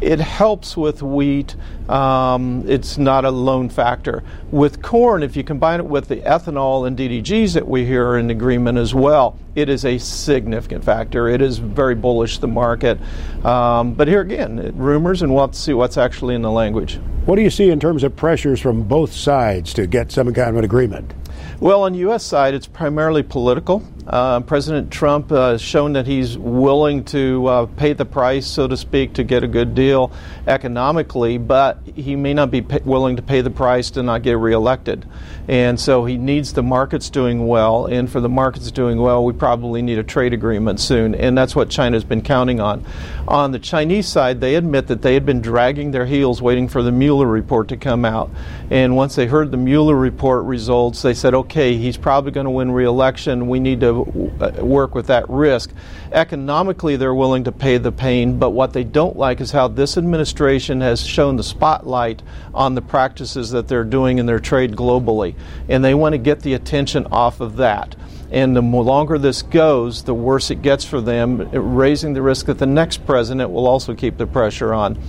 It 0.01 0.19
helps 0.19 0.77
with 0.77 1.01
wheat. 1.01 1.55
Um, 1.89 2.63
it's 2.67 2.97
not 2.97 3.25
a 3.25 3.31
lone 3.31 3.67
factor. 3.67 4.23
With 4.49 4.81
corn, 4.81 5.23
if 5.23 5.35
you 5.35 5.43
combine 5.43 5.81
it 5.81 5.85
with 5.85 6.07
the 6.07 6.17
ethanol 6.17 6.87
and 6.87 6.97
DDGs 6.97 7.53
that 7.55 7.67
we 7.67 7.85
hear 7.85 8.15
in 8.15 8.29
agreement 8.29 8.77
as 8.77 8.95
well, 8.95 9.37
it 9.55 9.67
is 9.67 9.83
a 9.83 9.97
significant 9.97 10.85
factor. 10.85 11.27
It 11.27 11.41
is 11.41 11.57
very 11.57 11.95
bullish 11.95 12.37
the 12.37 12.47
market. 12.47 12.97
Um, 13.43 13.93
but 13.93 14.07
here 14.07 14.21
again, 14.21 14.71
rumors, 14.77 15.21
and 15.21 15.33
we'll 15.33 15.43
have 15.43 15.51
to 15.51 15.59
see 15.59 15.73
what's 15.73 15.97
actually 15.97 16.35
in 16.35 16.43
the 16.43 16.51
language. 16.51 16.99
What 17.25 17.35
do 17.35 17.41
you 17.41 17.49
see 17.49 17.69
in 17.69 17.79
terms 17.79 18.03
of 18.03 18.15
pressures 18.15 18.61
from 18.61 18.83
both 18.83 19.11
sides 19.11 19.73
to 19.73 19.85
get 19.85 20.11
some 20.11 20.33
kind 20.33 20.49
of 20.51 20.55
an 20.57 20.63
agreement? 20.63 21.13
Well, 21.61 21.83
on 21.83 21.91
the 21.91 21.99
U.S. 21.99 22.23
side, 22.23 22.53
it's 22.53 22.67
primarily 22.67 23.21
political. 23.21 23.83
Uh, 24.07 24.39
President 24.39 24.91
Trump 24.91 25.31
uh, 25.31 25.51
has 25.51 25.61
shown 25.61 25.93
that 25.93 26.07
he's 26.07 26.37
willing 26.37 27.03
to 27.05 27.45
uh, 27.45 27.65
pay 27.65 27.93
the 27.93 28.05
price, 28.05 28.47
so 28.47 28.67
to 28.67 28.75
speak, 28.75 29.13
to 29.13 29.23
get 29.23 29.43
a 29.43 29.47
good 29.47 29.75
deal 29.75 30.11
economically, 30.47 31.37
but 31.37 31.77
he 31.95 32.15
may 32.15 32.33
not 32.33 32.49
be 32.49 32.61
pay- 32.61 32.81
willing 32.85 33.17
to 33.17 33.21
pay 33.21 33.41
the 33.41 33.51
price 33.51 33.91
to 33.91 34.01
not 34.01 34.23
get 34.23 34.37
reelected. 34.37 35.05
And 35.47 35.79
so 35.79 36.05
he 36.05 36.17
needs 36.17 36.53
the 36.53 36.63
markets 36.63 37.09
doing 37.09 37.47
well, 37.47 37.85
and 37.85 38.09
for 38.09 38.19
the 38.19 38.29
markets 38.29 38.71
doing 38.71 38.99
well, 38.99 39.23
we 39.23 39.33
probably 39.33 39.81
need 39.81 39.99
a 39.99 40.03
trade 40.03 40.33
agreement 40.33 40.79
soon, 40.79 41.13
and 41.13 41.37
that's 41.37 41.55
what 41.55 41.69
China's 41.69 42.03
been 42.03 42.21
counting 42.21 42.59
on. 42.59 42.85
On 43.27 43.51
the 43.51 43.59
Chinese 43.59 44.07
side, 44.07 44.41
they 44.41 44.55
admit 44.55 44.87
that 44.87 45.01
they 45.01 45.13
had 45.13 45.25
been 45.25 45.41
dragging 45.41 45.91
their 45.91 46.05
heels 46.05 46.41
waiting 46.41 46.67
for 46.67 46.81
the 46.81 46.91
Mueller 46.91 47.27
report 47.27 47.67
to 47.69 47.77
come 47.77 48.05
out. 48.05 48.31
And 48.71 48.95
once 48.95 49.15
they 49.15 49.27
heard 49.27 49.51
the 49.51 49.57
Mueller 49.57 49.95
report 49.95 50.45
results, 50.45 51.01
they 51.01 51.13
said, 51.13 51.33
okay, 51.33 51.77
he's 51.77 51.97
probably 51.97 52.31
going 52.31 52.45
to 52.45 52.51
win 52.51 52.71
reelection. 52.71 53.47
We 53.47 53.59
need 53.59 53.81
to 53.81 53.88
uh, 53.89 54.63
work 54.63 54.95
with 54.95 55.07
that 55.07 55.29
risk. 55.29 55.71
Economically, 56.11 56.95
they're 56.95 57.13
willing 57.13 57.43
to 57.43 57.51
pay 57.51 57.77
the 57.77 57.91
pain, 57.91 58.39
but 58.39 58.51
what 58.51 58.73
they 58.73 58.83
don't 58.83 59.17
like 59.17 59.41
is 59.41 59.51
how 59.51 59.67
this 59.67 59.97
administration 59.97 60.81
has 60.81 61.05
shown 61.05 61.35
the 61.35 61.43
spotlight 61.43 62.21
on 62.53 62.75
the 62.75 62.81
practices 62.81 63.51
that 63.51 63.67
they're 63.67 63.83
doing 63.83 64.17
in 64.17 64.25
their 64.25 64.39
trade 64.39 64.71
globally. 64.71 65.35
And 65.67 65.83
they 65.83 65.93
want 65.93 66.13
to 66.13 66.17
get 66.17 66.41
the 66.41 66.53
attention 66.53 67.07
off 67.07 67.41
of 67.41 67.57
that. 67.57 67.95
And 68.31 68.55
the 68.55 68.61
longer 68.61 69.17
this 69.17 69.41
goes, 69.41 70.03
the 70.03 70.13
worse 70.13 70.51
it 70.51 70.61
gets 70.61 70.85
for 70.85 71.01
them, 71.01 71.49
raising 71.51 72.13
the 72.13 72.21
risk 72.21 72.45
that 72.45 72.59
the 72.59 72.65
next 72.65 73.05
president 73.05 73.49
will 73.49 73.67
also 73.67 73.95
keep 73.95 74.17
the 74.17 74.27
pressure 74.27 74.73
on. 74.73 74.99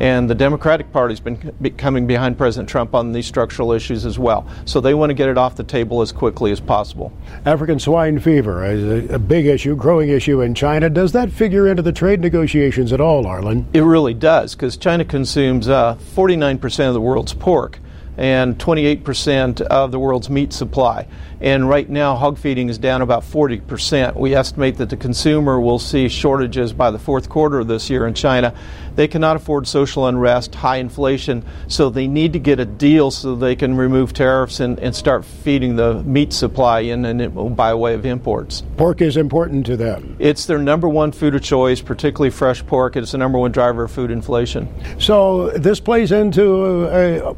And 0.00 0.30
the 0.30 0.34
Democratic 0.34 0.90
Party's 0.92 1.20
been 1.20 1.36
coming 1.76 2.06
behind 2.06 2.38
President 2.38 2.68
Trump 2.68 2.94
on 2.94 3.12
these 3.12 3.26
structural 3.26 3.72
issues 3.72 4.06
as 4.06 4.18
well. 4.18 4.46
So 4.64 4.80
they 4.80 4.94
want 4.94 5.10
to 5.10 5.14
get 5.14 5.28
it 5.28 5.36
off 5.36 5.56
the 5.56 5.64
table 5.64 6.00
as 6.00 6.10
quickly 6.10 6.52
as 6.52 6.60
possible. 6.60 7.12
African 7.44 7.78
swine 7.78 8.18
fever 8.18 8.64
is 8.64 9.10
a 9.10 9.18
big 9.18 9.46
issue, 9.46 9.76
growing 9.76 10.08
issue 10.08 10.40
in 10.40 10.54
China. 10.54 10.88
Does 10.88 11.12
that 11.12 11.30
figure 11.30 11.68
into 11.68 11.82
the 11.82 11.92
trade 11.92 12.20
negotiations 12.20 12.92
at 12.92 13.00
all, 13.00 13.24
Arlan? 13.24 13.66
It 13.74 13.82
really 13.82 14.14
does, 14.14 14.54
because 14.54 14.76
China 14.76 15.04
consumes 15.04 15.68
uh, 15.68 15.96
49% 16.14 16.88
of 16.88 16.94
the 16.94 17.00
world's 17.00 17.34
pork 17.34 17.78
and 18.16 18.58
28% 18.58 19.62
of 19.62 19.92
the 19.92 19.98
world's 19.98 20.28
meat 20.28 20.52
supply. 20.52 21.06
And 21.40 21.68
right 21.68 21.88
now 21.88 22.16
hog 22.16 22.38
feeding 22.38 22.68
is 22.68 22.78
down 22.78 23.02
about 23.02 23.22
40%. 23.22 24.16
We 24.16 24.34
estimate 24.34 24.76
that 24.76 24.90
the 24.90 24.96
consumer 24.96 25.60
will 25.60 25.78
see 25.78 26.08
shortages 26.08 26.72
by 26.72 26.90
the 26.90 26.98
fourth 26.98 27.28
quarter 27.28 27.60
of 27.60 27.68
this 27.68 27.88
year 27.88 28.06
in 28.06 28.14
China. 28.14 28.54
They 28.96 29.08
cannot 29.08 29.36
afford 29.36 29.66
social 29.66 30.06
unrest, 30.06 30.54
high 30.54 30.76
inflation, 30.76 31.44
so 31.68 31.88
they 31.88 32.06
need 32.06 32.34
to 32.34 32.38
get 32.38 32.60
a 32.60 32.66
deal 32.66 33.10
so 33.10 33.34
they 33.34 33.56
can 33.56 33.76
remove 33.76 34.12
tariffs 34.12 34.60
and, 34.60 34.78
and 34.80 34.94
start 34.94 35.24
feeding 35.24 35.76
the 35.76 36.02
meat 36.02 36.32
supply 36.32 36.80
in 36.80 37.04
and 37.04 37.56
by 37.56 37.72
way 37.72 37.94
of 37.94 38.04
imports. 38.04 38.62
Pork 38.76 39.00
is 39.00 39.16
important 39.16 39.64
to 39.66 39.76
them. 39.76 40.16
It's 40.18 40.44
their 40.44 40.58
number 40.58 40.88
one 40.88 41.12
food 41.12 41.34
of 41.34 41.42
choice, 41.42 41.80
particularly 41.80 42.30
fresh 42.30 42.64
pork. 42.66 42.96
It's 42.96 43.12
the 43.12 43.18
number 43.18 43.38
one 43.38 43.52
driver 43.52 43.84
of 43.84 43.90
food 43.90 44.10
inflation. 44.10 44.68
So 44.98 45.50
this 45.50 45.80
plays 45.80 46.12
into 46.12 46.86
a, 46.88 47.30
a 47.30 47.34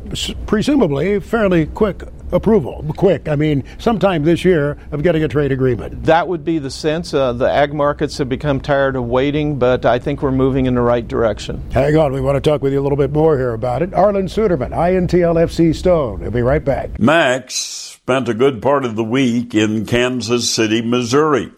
presumably 0.47 1.21
fairly 1.21 1.66
quick 1.66 2.02
approval. 2.32 2.84
Quick. 2.96 3.28
I 3.28 3.36
mean, 3.36 3.64
sometime 3.78 4.24
this 4.24 4.44
year 4.44 4.78
of 4.90 5.02
getting 5.02 5.22
a 5.22 5.28
trade 5.28 5.52
agreement. 5.52 6.04
That 6.04 6.28
would 6.28 6.44
be 6.44 6.58
the 6.58 6.70
sense. 6.70 7.14
Uh, 7.14 7.32
the 7.32 7.50
ag 7.50 7.72
markets 7.74 8.18
have 8.18 8.28
become 8.28 8.60
tired 8.60 8.96
of 8.96 9.04
waiting, 9.04 9.58
but 9.58 9.84
I 9.84 9.98
think 9.98 10.22
we're 10.22 10.32
moving 10.32 10.66
in 10.66 10.74
the 10.74 10.80
right 10.80 11.06
direction. 11.06 11.62
Hang 11.72 11.96
on. 11.96 12.12
We 12.12 12.20
want 12.20 12.42
to 12.42 12.50
talk 12.50 12.62
with 12.62 12.72
you 12.72 12.80
a 12.80 12.82
little 12.82 12.98
bit 12.98 13.12
more 13.12 13.36
here 13.36 13.52
about 13.52 13.82
it. 13.82 13.90
Arlan 13.90 14.24
Suderman, 14.24 14.70
INTLFC 14.70 15.74
Stone. 15.74 16.20
We'll 16.20 16.30
be 16.30 16.42
right 16.42 16.64
back. 16.64 16.98
Max 16.98 17.54
spent 17.54 18.28
a 18.28 18.34
good 18.34 18.62
part 18.62 18.84
of 18.84 18.96
the 18.96 19.04
week 19.04 19.54
in 19.54 19.86
Kansas 19.86 20.50
City, 20.50 20.82
Missouri 20.82 21.52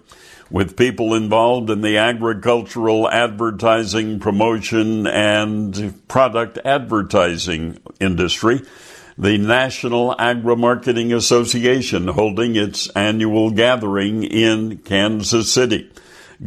with 0.50 0.76
people 0.76 1.14
involved 1.14 1.70
in 1.70 1.80
the 1.80 1.96
agricultural 1.96 3.10
advertising, 3.10 4.20
promotion, 4.20 5.06
and 5.06 6.06
product 6.06 6.58
advertising 6.64 7.78
industry 7.98 8.60
the 9.16 9.38
National 9.38 10.14
Agri 10.18 10.56
Marketing 10.56 11.12
Association 11.12 12.08
holding 12.08 12.56
its 12.56 12.88
annual 12.90 13.50
gathering 13.50 14.24
in 14.24 14.78
Kansas 14.78 15.52
City. 15.52 15.90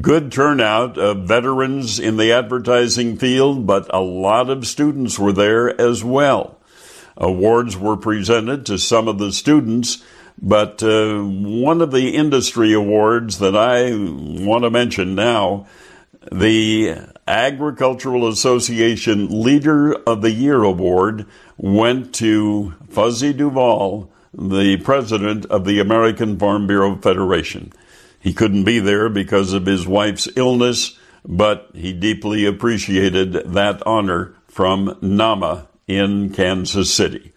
Good 0.02 0.34
turnout 0.34 0.98
of 0.98 1.28
veterans 1.28 1.98
in 1.98 2.18
the 2.18 2.34
advertising 2.34 3.18
field, 3.18 3.66
but 3.66 3.88
a 3.94 4.02
lot 4.02 4.50
of 4.50 4.68
students 4.68 5.18
were 5.18 5.32
there 5.32 5.80
as 5.80 6.04
well. 6.04 6.60
Awards 7.16 7.78
were 7.78 7.98
presented 7.98 8.66
to 8.66 8.78
some 8.78 9.08
of 9.08 9.18
the 9.18 9.32
students, 9.32 10.04
but 10.40 10.84
uh, 10.84 11.22
one 11.22 11.82
of 11.82 11.92
the 11.92 12.10
industry 12.16 12.74
awards 12.74 13.40
that 13.40 13.56
I 13.56 13.92
want 13.94 14.66
to 14.66 14.70
mention 14.70 15.16
now, 15.16 15.68
the 16.32 16.96
Agricultural 17.28 18.28
Association 18.28 19.44
Leader 19.44 19.94
of 19.94 20.22
the 20.22 20.32
Year 20.32 20.64
Award 20.64 21.26
went 21.58 22.14
to 22.16 22.74
Fuzzy 22.90 23.34
Duvall, 23.34 24.12
the 24.34 24.78
president 24.78 25.46
of 25.46 25.66
the 25.66 25.80
American 25.80 26.38
Farm 26.38 26.68
Bureau 26.68 26.96
Federation. 26.96 27.72
He 28.20 28.34
couldn't 28.34 28.64
be 28.64 28.80
there 28.80 29.10
because 29.10 29.54
of 29.54 29.66
his 29.66 29.88
wife's 29.88 30.28
illness, 30.36 30.98
but 31.26 31.70
he 31.74 31.94
deeply 31.94 32.46
appreciated 32.46 33.34
that 33.34 33.86
honor 33.86 34.36
from 34.48 34.98
NAMA 35.02 35.68
in 35.88 36.32
Kansas 36.32 36.94
City. 36.94 37.34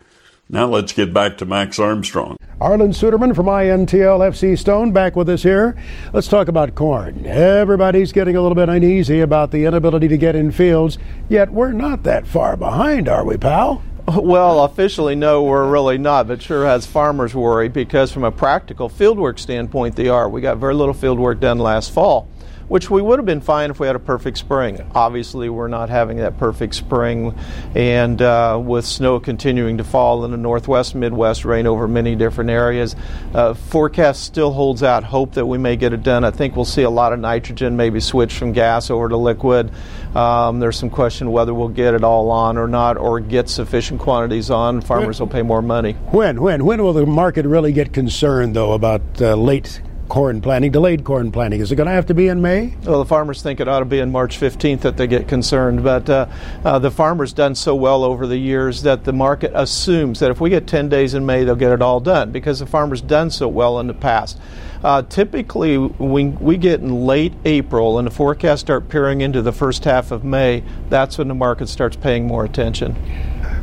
Now 0.52 0.66
let's 0.66 0.92
get 0.92 1.14
back 1.14 1.38
to 1.38 1.46
Max 1.46 1.78
Armstrong. 1.78 2.36
Arlan 2.60 2.88
Suderman 2.88 3.36
from 3.36 3.46
INTL 3.46 4.18
FC 4.18 4.58
Stone 4.58 4.90
back 4.90 5.14
with 5.14 5.28
us 5.28 5.44
here. 5.44 5.76
Let's 6.12 6.26
talk 6.26 6.48
about 6.48 6.74
corn. 6.74 7.24
Everybody's 7.24 8.10
getting 8.10 8.34
a 8.34 8.42
little 8.42 8.56
bit 8.56 8.68
uneasy 8.68 9.20
about 9.20 9.52
the 9.52 9.64
inability 9.64 10.08
to 10.08 10.18
get 10.18 10.34
in 10.34 10.50
fields, 10.50 10.98
yet 11.28 11.52
we're 11.52 11.70
not 11.70 12.02
that 12.02 12.26
far 12.26 12.56
behind, 12.56 13.08
are 13.08 13.24
we, 13.24 13.36
pal? 13.36 13.80
Well, 14.08 14.64
officially, 14.64 15.14
no, 15.14 15.44
we're 15.44 15.70
really 15.70 15.98
not, 15.98 16.26
but 16.26 16.42
sure 16.42 16.66
has 16.66 16.84
farmers 16.84 17.32
worried 17.32 17.72
because, 17.72 18.10
from 18.10 18.24
a 18.24 18.32
practical 18.32 18.90
fieldwork 18.90 19.38
standpoint, 19.38 19.94
they 19.94 20.08
are. 20.08 20.28
We 20.28 20.40
got 20.40 20.56
very 20.58 20.74
little 20.74 20.94
fieldwork 20.94 21.38
done 21.38 21.58
last 21.58 21.92
fall 21.92 22.28
which 22.70 22.88
we 22.88 23.02
would 23.02 23.18
have 23.18 23.26
been 23.26 23.40
fine 23.40 23.68
if 23.68 23.80
we 23.80 23.86
had 23.88 23.96
a 23.96 24.00
perfect 24.00 24.38
spring. 24.38 24.80
Obviously, 24.94 25.48
we're 25.48 25.66
not 25.66 25.90
having 25.90 26.18
that 26.18 26.38
perfect 26.38 26.72
spring, 26.72 27.36
and 27.74 28.22
uh, 28.22 28.60
with 28.64 28.86
snow 28.86 29.18
continuing 29.18 29.76
to 29.78 29.82
fall 29.82 30.24
in 30.24 30.30
the 30.30 30.36
northwest, 30.36 30.94
midwest, 30.94 31.44
rain 31.44 31.66
over 31.66 31.88
many 31.88 32.14
different 32.14 32.48
areas, 32.48 32.94
uh, 33.34 33.54
forecast 33.54 34.22
still 34.22 34.52
holds 34.52 34.84
out 34.84 35.02
hope 35.02 35.32
that 35.32 35.46
we 35.46 35.58
may 35.58 35.74
get 35.74 35.92
it 35.92 36.04
done. 36.04 36.22
I 36.22 36.30
think 36.30 36.54
we'll 36.54 36.64
see 36.64 36.82
a 36.82 36.90
lot 36.90 37.12
of 37.12 37.18
nitrogen 37.18 37.76
maybe 37.76 37.98
switch 37.98 38.34
from 38.34 38.52
gas 38.52 38.88
over 38.88 39.08
to 39.08 39.16
liquid. 39.16 39.72
Um, 40.14 40.60
there's 40.60 40.78
some 40.78 40.90
question 40.90 41.32
whether 41.32 41.52
we'll 41.52 41.68
get 41.68 41.94
it 41.94 42.04
all 42.04 42.30
on 42.30 42.56
or 42.56 42.68
not, 42.68 42.96
or 42.96 43.18
get 43.18 43.48
sufficient 43.48 44.00
quantities 44.00 44.48
on. 44.48 44.80
Farmers 44.80 45.18
will 45.18 45.26
pay 45.26 45.42
more 45.42 45.60
money. 45.60 45.94
When? 46.12 46.40
When? 46.40 46.64
When 46.64 46.80
will 46.84 46.92
the 46.92 47.04
market 47.04 47.46
really 47.46 47.72
get 47.72 47.92
concerned, 47.92 48.54
though, 48.54 48.74
about 48.74 49.02
uh, 49.20 49.34
late 49.34 49.80
corn 50.10 50.40
planting, 50.42 50.72
delayed 50.72 51.04
corn 51.04 51.32
planting. 51.32 51.60
Is 51.60 51.72
it 51.72 51.76
going 51.76 51.86
to 51.86 51.92
have 51.92 52.06
to 52.06 52.14
be 52.14 52.28
in 52.28 52.42
May? 52.42 52.74
Well, 52.82 52.98
the 52.98 53.06
farmers 53.06 53.40
think 53.40 53.60
it 53.60 53.68
ought 53.68 53.78
to 53.78 53.84
be 53.86 54.00
in 54.00 54.10
March 54.10 54.38
15th 54.38 54.80
that 54.80 54.96
they 54.96 55.06
get 55.06 55.28
concerned, 55.28 55.82
but 55.82 56.10
uh, 56.10 56.26
uh, 56.64 56.78
the 56.80 56.90
farmers 56.90 57.32
done 57.32 57.54
so 57.54 57.74
well 57.74 58.02
over 58.04 58.26
the 58.26 58.36
years 58.36 58.82
that 58.82 59.04
the 59.04 59.12
market 59.12 59.52
assumes 59.54 60.18
that 60.18 60.30
if 60.30 60.40
we 60.40 60.50
get 60.50 60.66
10 60.66 60.88
days 60.88 61.14
in 61.14 61.24
May, 61.24 61.44
they'll 61.44 61.54
get 61.54 61.72
it 61.72 61.80
all 61.80 62.00
done 62.00 62.32
because 62.32 62.58
the 62.58 62.66
farmers 62.66 63.00
done 63.00 63.30
so 63.30 63.48
well 63.48 63.78
in 63.78 63.86
the 63.86 63.94
past. 63.94 64.38
Uh, 64.82 65.02
typically, 65.02 65.76
when 65.76 66.36
we 66.40 66.56
get 66.56 66.80
in 66.80 67.06
late 67.06 67.32
April 67.44 67.98
and 67.98 68.06
the 68.06 68.10
forecasts 68.10 68.62
start 68.62 68.88
peering 68.88 69.20
into 69.20 69.40
the 69.40 69.52
first 69.52 69.84
half 69.84 70.10
of 70.10 70.24
May, 70.24 70.64
that's 70.88 71.18
when 71.18 71.28
the 71.28 71.34
market 71.34 71.68
starts 71.68 71.96
paying 71.96 72.26
more 72.26 72.44
attention. 72.44 72.96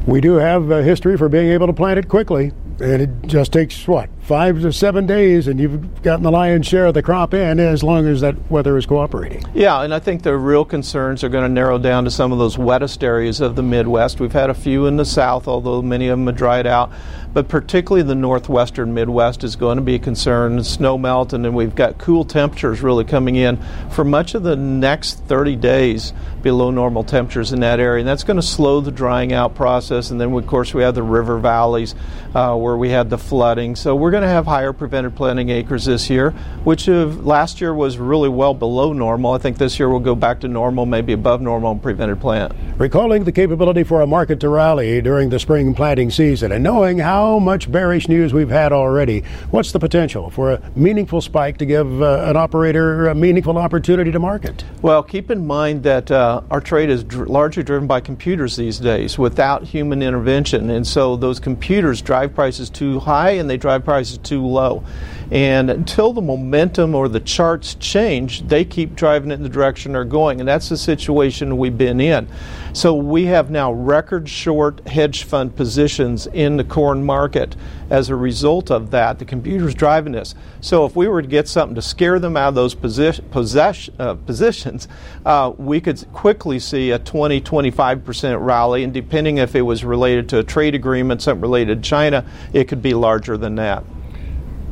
We 0.07 0.21
do 0.21 0.35
have 0.35 0.71
a 0.71 0.81
history 0.81 1.17
for 1.17 1.27
being 1.27 1.49
able 1.49 1.67
to 1.67 1.73
plant 1.73 1.99
it 1.99 2.07
quickly 2.07 2.53
and 2.79 3.01
it 3.01 3.09
just 3.27 3.51
takes 3.51 3.87
what 3.87 4.09
five 4.27 4.61
to 4.61 4.73
seven 4.73 5.05
days, 5.05 5.47
and 5.47 5.57
you've 5.57 6.03
gotten 6.03 6.21
the 6.21 6.29
lion's 6.29 6.67
share 6.67 6.87
of 6.87 6.93
the 6.93 7.01
crop 7.01 7.33
in 7.33 7.61
as 7.61 7.81
long 7.81 8.05
as 8.05 8.19
that 8.19 8.35
weather 8.51 8.77
is 8.77 8.85
cooperating. 8.85 9.41
Yeah, 9.53 9.81
and 9.81 9.93
I 9.93 9.99
think 9.99 10.23
the 10.23 10.35
real 10.35 10.65
concerns 10.65 11.23
are 11.23 11.29
going 11.29 11.45
to 11.45 11.49
narrow 11.49 11.77
down 11.77 12.03
to 12.03 12.11
some 12.11 12.33
of 12.33 12.37
those 12.37 12.57
wettest 12.57 13.05
areas 13.05 13.39
of 13.39 13.55
the 13.55 13.63
Midwest. 13.63 14.19
We've 14.19 14.33
had 14.33 14.49
a 14.49 14.53
few 14.53 14.85
in 14.85 14.97
the 14.97 15.05
South, 15.05 15.47
although 15.47 15.81
many 15.81 16.09
of 16.09 16.19
them 16.19 16.27
have 16.27 16.35
dried 16.35 16.67
out, 16.67 16.91
but 17.33 17.47
particularly 17.47 18.03
the 18.03 18.15
northwestern 18.15 18.93
Midwest 18.93 19.45
is 19.45 19.55
going 19.55 19.77
to 19.77 19.81
be 19.81 19.95
a 19.95 19.99
concern. 19.99 20.61
Snow 20.61 20.97
melt, 20.97 21.31
and 21.31 21.45
then 21.45 21.53
we've 21.53 21.75
got 21.75 21.97
cool 21.97 22.25
temperatures 22.25 22.81
really 22.81 23.05
coming 23.05 23.37
in 23.37 23.57
for 23.91 24.03
much 24.03 24.35
of 24.35 24.43
the 24.43 24.57
next 24.57 25.19
30 25.27 25.55
days 25.55 26.11
below 26.41 26.69
normal 26.69 27.05
temperatures 27.05 27.53
in 27.53 27.61
that 27.61 27.79
area, 27.79 28.01
and 28.01 28.07
that's 28.07 28.25
going 28.25 28.35
to 28.37 28.45
slow 28.45 28.81
the 28.81 28.91
drying 28.91 29.31
out 29.31 29.55
process. 29.55 30.11
And 30.11 30.19
then, 30.19 30.33
of 30.33 30.47
course, 30.47 30.73
we 30.73 30.83
have 30.83 30.95
the 30.95 31.03
river 31.03 31.39
valleys. 31.39 31.95
Uh, 32.37 32.55
where 32.55 32.77
we 32.77 32.89
had 32.89 33.09
the 33.09 33.17
flooding. 33.17 33.75
So 33.75 33.95
we're 33.95 34.11
going 34.17 34.27
to 34.27 34.33
have 34.33 34.45
higher 34.45 34.73
prevented 34.73 35.15
planting 35.15 35.49
acres 35.49 35.85
this 35.85 36.09
year, 36.09 36.31
which 36.63 36.87
of 36.87 37.25
last 37.25 37.61
year 37.61 37.73
was 37.73 37.97
really 37.97 38.29
well 38.29 38.53
below 38.53 38.91
normal. 38.91 39.33
I 39.33 39.37
think 39.37 39.57
this 39.57 39.77
year 39.77 39.89
we'll 39.89 39.99
go 39.99 40.15
back 40.15 40.39
to 40.41 40.47
normal, 40.47 40.85
maybe 40.85 41.13
above 41.13 41.39
normal 41.39 41.73
in 41.73 41.79
prevented 41.79 42.19
plant. 42.19 42.51
Recalling 42.77 43.23
the 43.25 43.31
capability 43.31 43.83
for 43.83 44.01
a 44.01 44.07
market 44.07 44.39
to 44.39 44.49
rally 44.49 45.01
during 45.01 45.29
the 45.29 45.39
spring 45.39 45.73
planting 45.75 46.09
season 46.09 46.51
and 46.51 46.63
knowing 46.63 46.97
how 46.97 47.37
much 47.37 47.71
bearish 47.71 48.07
news 48.07 48.33
we've 48.33 48.49
had 48.49 48.73
already, 48.73 49.21
what's 49.51 49.71
the 49.71 49.79
potential 49.79 50.31
for 50.31 50.53
a 50.53 50.71
meaningful 50.75 51.21
spike 51.21 51.57
to 51.59 51.65
give 51.67 52.01
uh, 52.01 52.23
an 52.25 52.35
operator 52.35 53.09
a 53.09 53.15
meaningful 53.15 53.57
opportunity 53.59 54.11
to 54.11 54.19
market? 54.19 54.63
Well, 54.81 55.03
keep 55.03 55.29
in 55.29 55.45
mind 55.45 55.83
that 55.83 56.09
uh, 56.09 56.41
our 56.49 56.61
trade 56.61 56.89
is 56.89 57.03
dr- 57.03 57.29
largely 57.29 57.61
driven 57.61 57.87
by 57.87 58.01
computers 58.01 58.55
these 58.55 58.79
days 58.79 59.19
without 59.19 59.63
human 59.63 60.01
intervention. 60.01 60.71
And 60.71 60.87
so 60.87 61.15
those 61.15 61.39
computers 61.39 62.01
drive 62.01 62.33
prices 62.33 62.47
prices 62.47 62.69
too 62.69 62.99
high 62.99 63.31
and 63.31 63.49
they 63.49 63.57
drive 63.57 63.83
prices 63.83 64.06
too 64.15 64.45
low. 64.45 64.83
And 65.29 65.69
until 65.69 66.13
the 66.13 66.21
momentum 66.21 66.95
or 66.95 67.09
the 67.09 67.19
charts 67.19 67.75
change, 67.75 68.47
they 68.47 68.63
keep 68.63 68.95
driving 68.95 69.31
it 69.31 69.35
in 69.35 69.43
the 69.43 69.49
direction 69.49 69.91
they're 69.91 70.05
going. 70.05 70.39
And 70.39 70.47
that's 70.47 70.69
the 70.69 70.77
situation 70.77 71.57
we've 71.57 71.77
been 71.77 71.99
in. 71.99 72.29
So 72.71 72.93
we 72.93 73.25
have 73.25 73.49
now 73.49 73.73
record 73.73 74.29
short 74.29 74.87
hedge 74.87 75.23
fund 75.23 75.55
positions 75.55 76.27
in 76.27 76.55
the 76.55 76.63
corn 76.63 77.03
market 77.03 77.57
as 77.89 78.09
a 78.09 78.15
result 78.15 78.71
of 78.71 78.91
that. 78.91 79.19
The 79.19 79.25
computer's 79.25 79.75
driving 79.75 80.13
this. 80.13 80.33
So 80.61 80.85
if 80.85 80.95
we 80.95 81.07
were 81.07 81.21
to 81.21 81.27
get 81.27 81.49
something 81.49 81.75
to 81.75 81.81
scare 81.81 82.19
them 82.19 82.37
out 82.37 82.49
of 82.49 82.55
those 82.55 82.73
position, 82.73 83.25
possess, 83.29 83.89
uh, 83.99 84.13
positions, 84.13 84.87
uh, 85.25 85.51
we 85.57 85.81
could 85.81 86.05
quickly 86.13 86.59
see 86.59 86.91
a 86.91 86.99
20, 86.99 87.41
25% 87.41 88.45
rally. 88.45 88.83
And 88.83 88.93
depending 88.93 89.39
if 89.39 89.55
it 89.55 89.63
was 89.63 89.83
related 89.83 90.29
to 90.29 90.39
a 90.39 90.43
trade 90.43 90.75
agreement, 90.75 91.21
something 91.21 91.41
related 91.41 91.83
to 91.83 91.89
China, 91.89 92.25
it 92.53 92.69
could 92.69 92.81
be 92.81 92.93
larger 92.93 93.35
than 93.35 93.55
that 93.55 93.83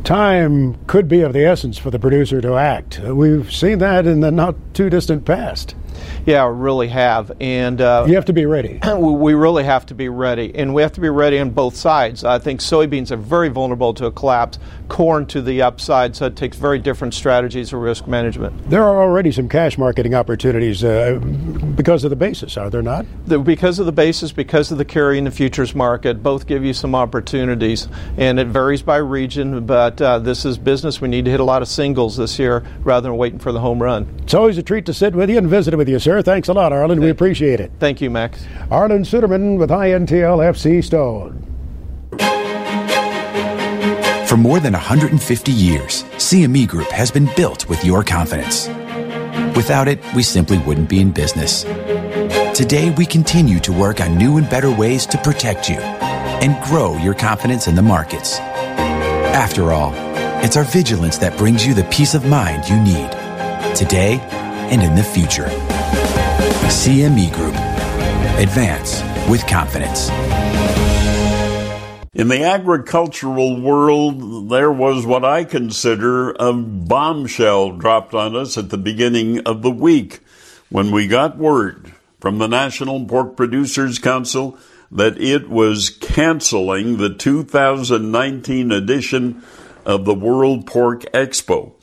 time 0.06 0.76
could 0.86 1.08
be 1.08 1.22
of 1.22 1.34
the 1.34 1.44
essence 1.44 1.78
for 1.78 1.90
the 1.90 2.00
producer 2.00 2.40
to 2.40 2.54
act. 2.56 3.00
We've 3.00 3.52
seen 3.52 3.80
that 3.80 4.06
in 4.06 4.20
the 4.20 4.32
not 4.32 4.56
too 4.74 4.90
distant 4.90 5.26
past. 5.26 5.76
Yeah, 6.26 6.50
really 6.52 6.88
have, 6.88 7.32
and 7.40 7.80
uh, 7.82 8.06
you 8.08 8.16
have 8.16 8.26
to 8.26 8.34
be 8.34 8.46
ready. 8.46 8.80
we 8.98 9.34
really 9.34 9.64
have 9.64 9.86
to 9.88 9.96
be 9.96 10.10
ready, 10.10 10.56
and 10.56 10.74
we 10.74 10.82
have 10.82 10.94
to 10.94 11.02
be 11.02 11.10
ready 11.10 11.40
on 11.40 11.52
both 11.52 11.76
sides. 11.76 12.24
I 12.24 12.40
think 12.40 12.60
soybeans 12.60 13.12
are 13.12 13.18
very 13.18 13.50
vulnerable 13.50 13.94
to 13.96 14.08
a 14.08 14.12
collapse, 14.12 14.60
corn 14.90 15.26
to 15.28 15.42
the 15.42 15.62
upside, 15.62 16.16
so 16.16 16.26
it 16.28 16.36
takes 16.36 16.58
very 16.58 16.80
different 16.80 17.14
strategies 17.14 17.74
of 17.74 17.80
risk 17.80 18.08
management. 18.08 18.70
There 18.70 18.84
are 18.84 19.02
already 19.02 19.32
some 19.32 19.50
cash 19.50 19.78
marketing 19.78 20.14
opportunities 20.14 20.84
uh, 20.84 21.20
because 21.76 22.04
of 22.04 22.10
the 22.10 22.16
basis, 22.16 22.58
are 22.58 22.70
there 22.70 22.82
not? 22.82 23.06
The, 23.26 23.40
because 23.40 23.80
of 23.80 23.86
the 23.86 23.92
basis, 23.92 24.32
because 24.32 24.72
of 24.72 24.78
the 24.78 24.86
carry 24.86 25.18
in 25.18 25.26
the 25.26 25.32
futures 25.32 25.76
market, 25.76 26.24
both 26.24 26.48
give 26.48 26.64
you 26.64 26.74
some 26.74 26.96
opportunities, 26.96 27.88
and 28.18 28.40
it 28.40 28.48
varies 28.48 28.82
by 28.82 28.98
region. 28.98 29.66
But 29.66 30.02
uh, 30.02 30.20
this 30.20 30.46
is 30.46 30.58
business. 30.58 31.02
We 31.02 31.08
need 31.08 31.26
to 31.26 31.32
hit 31.32 31.40
a 31.40 31.44
lot 31.44 31.62
of 31.62 31.68
singles 31.68 32.18
this 32.18 32.40
year 32.40 32.64
rather 32.82 33.10
than 33.10 33.18
waiting 33.18 33.40
for 33.40 33.52
the 33.52 33.60
home 33.60 33.82
run. 33.82 34.08
It's 34.24 34.34
always 34.34 34.58
a 34.58 34.64
treat 34.64 34.86
to 34.88 34.94
sit 34.94 35.14
with 35.14 35.30
you 35.30 35.38
and 35.38 35.48
visit 35.50 35.76
with 35.76 35.85
you, 35.90 36.00
sir. 36.00 36.22
Thanks 36.22 36.48
a 36.48 36.54
lot, 36.54 36.72
Arlan. 36.72 37.00
We 37.00 37.10
appreciate 37.10 37.60
it. 37.60 37.72
Thank 37.80 38.02
you, 38.02 38.10
Max. 38.10 38.46
Arlan 38.70 39.06
Suderman 39.06 39.58
with 39.58 39.70
INTL 39.70 40.40
FC 40.40 40.84
Stone. 40.84 41.42
For 44.28 44.38
more 44.38 44.60
than 44.60 44.74
150 44.74 45.52
years, 45.52 46.04
CME 46.18 46.68
Group 46.68 46.88
has 46.90 47.12
been 47.12 47.30
built 47.36 47.70
with 47.70 47.86
your 47.86 48.04
confidence. 48.04 48.68
Without 49.56 49.88
it, 49.88 50.00
we 50.14 50.24
simply 50.24 50.58
wouldn't 50.60 50.90
be 50.90 51.00
in 51.00 51.12
business. 51.12 51.64
Today, 52.58 52.90
we 52.98 53.06
continue 53.06 53.60
to 53.60 53.72
work 53.72 54.02
on 54.02 54.18
new 54.18 54.38
and 54.38 54.50
better 54.50 54.72
ways 54.72 55.06
to 55.08 55.18
protect 55.20 55.70
you 55.70 55.78
and 55.78 56.62
grow 56.66 56.98
your 56.98 57.14
confidence 57.14 57.68
in 57.68 57.76
the 57.76 57.82
markets. 57.82 58.40
After 58.40 59.72
all, 59.72 59.94
it's 60.44 60.58
our 60.58 60.64
vigilance 60.64 61.18
that 61.20 61.38
brings 61.38 61.66
you 61.66 61.74
the 61.74 61.84
peace 61.86 62.14
of 62.14 62.26
mind 62.26 62.68
you 62.68 62.80
need 62.82 63.12
today 63.76 64.20
and 64.72 64.82
in 64.82 64.96
the 64.96 65.04
future. 65.04 65.50
CME 66.66 67.32
Group. 67.34 67.56
Advance 68.40 69.04
with 69.30 69.46
confidence. 69.46 70.10
In 72.14 72.28
the 72.28 72.44
agricultural 72.44 73.62
world, 73.62 74.50
there 74.50 74.72
was 74.72 75.06
what 75.06 75.24
I 75.24 75.44
consider 75.44 76.32
a 76.32 76.54
bombshell 76.54 77.74
dropped 77.74 78.14
on 78.14 78.36
us 78.36 78.58
at 78.58 78.70
the 78.70 78.78
beginning 78.78 79.42
of 79.42 79.62
the 79.62 79.70
week 79.70 80.22
when 80.70 80.92
we 80.92 81.08
got 81.08 81.38
word 81.38 81.94
from 82.20 82.40
the 82.40 82.48
National 82.48 83.06
Pork 83.06 83.36
Producers 83.38 84.00
Council 84.00 84.58
that 84.92 85.20
it 85.22 85.50
was 85.50 85.90
canceling 85.90 86.98
the 86.98 87.14
2019 87.14 88.72
edition 88.72 89.44
of 89.86 90.06
the 90.06 90.16
World 90.16 90.66
Pork 90.66 91.04
Expo. 91.14 91.74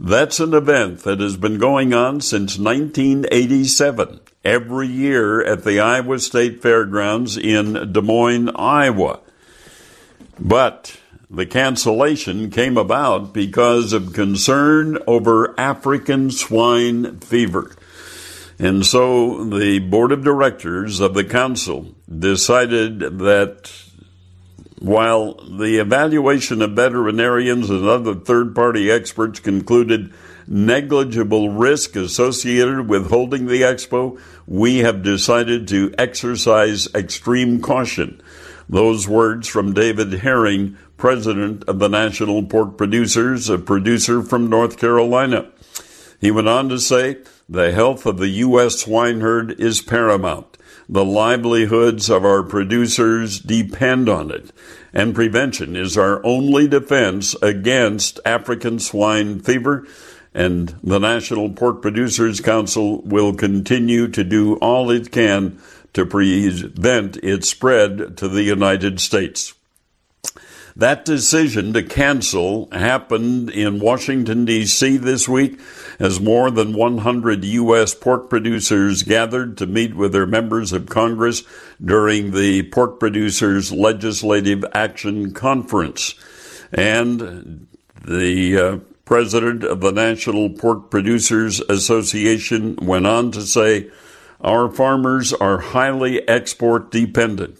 That's 0.00 0.40
an 0.40 0.52
event 0.52 1.04
that 1.04 1.20
has 1.20 1.36
been 1.36 1.58
going 1.58 1.94
on 1.94 2.20
since 2.20 2.58
1987, 2.58 4.20
every 4.44 4.88
year 4.88 5.42
at 5.44 5.64
the 5.64 5.80
Iowa 5.80 6.18
State 6.18 6.62
Fairgrounds 6.62 7.36
in 7.36 7.92
Des 7.92 8.00
Moines, 8.00 8.50
Iowa. 8.56 9.20
But 10.38 10.98
the 11.30 11.46
cancellation 11.46 12.50
came 12.50 12.76
about 12.76 13.32
because 13.32 13.92
of 13.92 14.12
concern 14.12 14.98
over 15.06 15.58
African 15.58 16.30
swine 16.30 17.20
fever. 17.20 17.74
And 18.58 18.84
so 18.84 19.44
the 19.44 19.78
board 19.78 20.12
of 20.12 20.22
directors 20.22 21.00
of 21.00 21.14
the 21.14 21.24
council 21.24 21.94
decided 22.06 23.00
that 23.18 23.72
while 24.78 25.34
the 25.34 25.78
evaluation 25.78 26.60
of 26.60 26.72
veterinarians 26.72 27.70
and 27.70 27.86
other 27.86 28.14
third 28.14 28.54
party 28.54 28.90
experts 28.90 29.40
concluded 29.40 30.12
negligible 30.46 31.50
risk 31.50 31.96
associated 31.96 32.88
with 32.88 33.08
holding 33.08 33.46
the 33.46 33.62
expo, 33.62 34.20
we 34.46 34.78
have 34.78 35.02
decided 35.02 35.68
to 35.68 35.94
exercise 35.98 36.88
extreme 36.94 37.60
caution. 37.60 38.20
Those 38.68 39.08
words 39.08 39.48
from 39.48 39.74
David 39.74 40.12
Herring, 40.12 40.76
president 40.96 41.64
of 41.64 41.78
the 41.78 41.88
National 41.88 42.42
Pork 42.42 42.78
Producers, 42.78 43.48
a 43.48 43.58
producer 43.58 44.22
from 44.22 44.48
North 44.48 44.78
Carolina. 44.78 45.50
He 46.20 46.30
went 46.30 46.48
on 46.48 46.68
to 46.68 46.78
say, 46.78 47.18
the 47.48 47.72
health 47.72 48.06
of 48.06 48.18
the 48.18 48.28
U.S. 48.28 48.80
swine 48.80 49.20
herd 49.20 49.60
is 49.60 49.82
paramount. 49.82 50.56
The 50.88 51.04
livelihoods 51.04 52.08
of 52.08 52.24
our 52.24 52.42
producers 52.42 53.40
depend 53.40 54.08
on 54.08 54.30
it, 54.30 54.52
and 54.92 55.14
prevention 55.14 55.76
is 55.76 55.98
our 55.98 56.24
only 56.24 56.68
defense 56.68 57.34
against 57.42 58.20
African 58.24 58.78
swine 58.78 59.40
fever. 59.40 59.86
And 60.34 60.74
the 60.82 60.98
National 60.98 61.50
Pork 61.50 61.82
Producers 61.82 62.40
Council 62.40 63.02
will 63.02 63.34
continue 63.34 64.08
to 64.08 64.24
do 64.24 64.56
all 64.56 64.90
it 64.90 65.12
can 65.12 65.60
to 65.92 66.06
prevent 66.06 67.18
its 67.18 67.48
spread 67.48 68.16
to 68.16 68.28
the 68.28 68.42
United 68.42 68.98
States. 69.00 69.54
That 70.74 71.04
decision 71.04 71.74
to 71.74 71.82
cancel 71.82 72.70
happened 72.72 73.50
in 73.50 73.78
Washington, 73.78 74.46
D.C. 74.46 74.96
this 74.96 75.28
week 75.28 75.60
as 75.98 76.18
more 76.18 76.50
than 76.50 76.72
100 76.72 77.44
U.S. 77.44 77.94
pork 77.94 78.30
producers 78.30 79.02
gathered 79.02 79.58
to 79.58 79.66
meet 79.66 79.94
with 79.94 80.12
their 80.12 80.26
members 80.26 80.72
of 80.72 80.88
Congress 80.88 81.42
during 81.84 82.30
the 82.30 82.62
Pork 82.70 82.98
Producers 82.98 83.70
Legislative 83.70 84.64
Action 84.72 85.34
Conference. 85.34 86.14
And 86.72 87.66
the 88.02 88.58
uh, 88.58 88.78
president 89.04 89.64
of 89.64 89.80
the 89.80 89.92
National 89.92 90.50
Pork 90.50 90.90
Producers 90.90 91.60
Association 91.68 92.76
went 92.76 93.06
on 93.06 93.30
to 93.32 93.42
say, 93.42 93.90
Our 94.40 94.70
farmers 94.70 95.32
are 95.32 95.58
highly 95.58 96.26
export 96.28 96.90
dependent. 96.90 97.58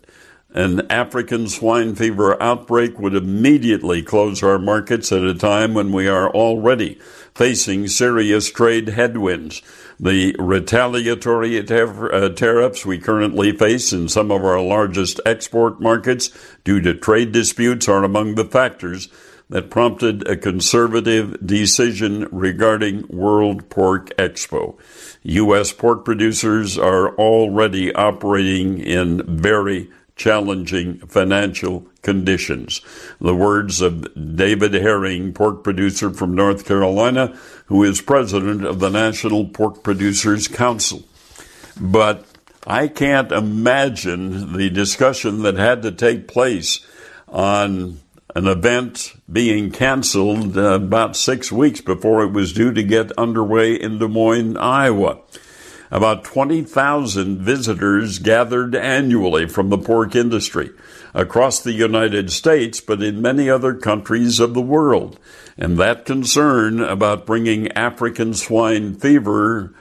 An 0.54 0.86
African 0.90 1.48
swine 1.48 1.94
fever 1.94 2.40
outbreak 2.42 2.98
would 2.98 3.14
immediately 3.14 4.02
close 4.02 4.42
our 4.42 4.58
markets 4.58 5.10
at 5.10 5.22
a 5.22 5.34
time 5.34 5.72
when 5.72 5.92
we 5.92 6.06
are 6.06 6.28
already 6.28 6.98
facing 7.34 7.88
serious 7.88 8.50
trade 8.50 8.88
headwinds. 8.88 9.62
The 9.98 10.36
retaliatory 10.38 11.58
uh, 11.58 12.28
tariffs 12.28 12.84
we 12.84 12.98
currently 12.98 13.56
face 13.56 13.94
in 13.94 14.08
some 14.08 14.30
of 14.30 14.44
our 14.44 14.60
largest 14.60 15.20
export 15.24 15.80
markets 15.80 16.28
due 16.64 16.82
to 16.82 16.92
trade 16.92 17.32
disputes 17.32 17.88
are 17.88 18.04
among 18.04 18.34
the 18.34 18.44
factors 18.44 19.08
that 19.52 19.68
prompted 19.68 20.26
a 20.26 20.34
conservative 20.34 21.36
decision 21.46 22.26
regarding 22.32 23.06
World 23.08 23.68
Pork 23.68 24.08
Expo. 24.16 24.78
U.S. 25.24 25.74
pork 25.74 26.06
producers 26.06 26.78
are 26.78 27.14
already 27.16 27.94
operating 27.94 28.78
in 28.78 29.22
very 29.26 29.90
challenging 30.16 31.00
financial 31.00 31.86
conditions. 32.00 32.80
The 33.20 33.34
words 33.34 33.82
of 33.82 34.08
David 34.36 34.72
Herring, 34.72 35.34
pork 35.34 35.62
producer 35.62 36.08
from 36.10 36.34
North 36.34 36.64
Carolina, 36.64 37.36
who 37.66 37.84
is 37.84 38.00
president 38.00 38.64
of 38.64 38.80
the 38.80 38.88
National 38.88 39.44
Pork 39.44 39.82
Producers 39.82 40.48
Council. 40.48 41.02
But 41.78 42.24
I 42.66 42.88
can't 42.88 43.30
imagine 43.30 44.56
the 44.56 44.70
discussion 44.70 45.42
that 45.42 45.56
had 45.56 45.82
to 45.82 45.92
take 45.92 46.26
place 46.26 46.80
on 47.28 47.98
an 48.34 48.46
event 48.46 49.14
being 49.30 49.70
canceled 49.70 50.56
uh, 50.56 50.74
about 50.74 51.16
six 51.16 51.52
weeks 51.52 51.80
before 51.80 52.22
it 52.22 52.32
was 52.32 52.52
due 52.52 52.72
to 52.72 52.82
get 52.82 53.12
underway 53.12 53.74
in 53.74 53.98
Des 53.98 54.08
Moines, 54.08 54.56
Iowa. 54.56 55.20
About 55.90 56.24
20,000 56.24 57.38
visitors 57.38 58.18
gathered 58.18 58.74
annually 58.74 59.46
from 59.46 59.68
the 59.68 59.76
pork 59.76 60.14
industry 60.14 60.70
across 61.12 61.60
the 61.60 61.72
United 61.72 62.32
States, 62.32 62.80
but 62.80 63.02
in 63.02 63.20
many 63.20 63.50
other 63.50 63.74
countries 63.74 64.40
of 64.40 64.54
the 64.54 64.62
world. 64.62 65.18
And 65.58 65.76
that 65.76 66.06
concern 66.06 66.80
about 66.80 67.26
bringing 67.26 67.70
African 67.72 68.32
swine 68.32 68.94
fever 68.94 69.74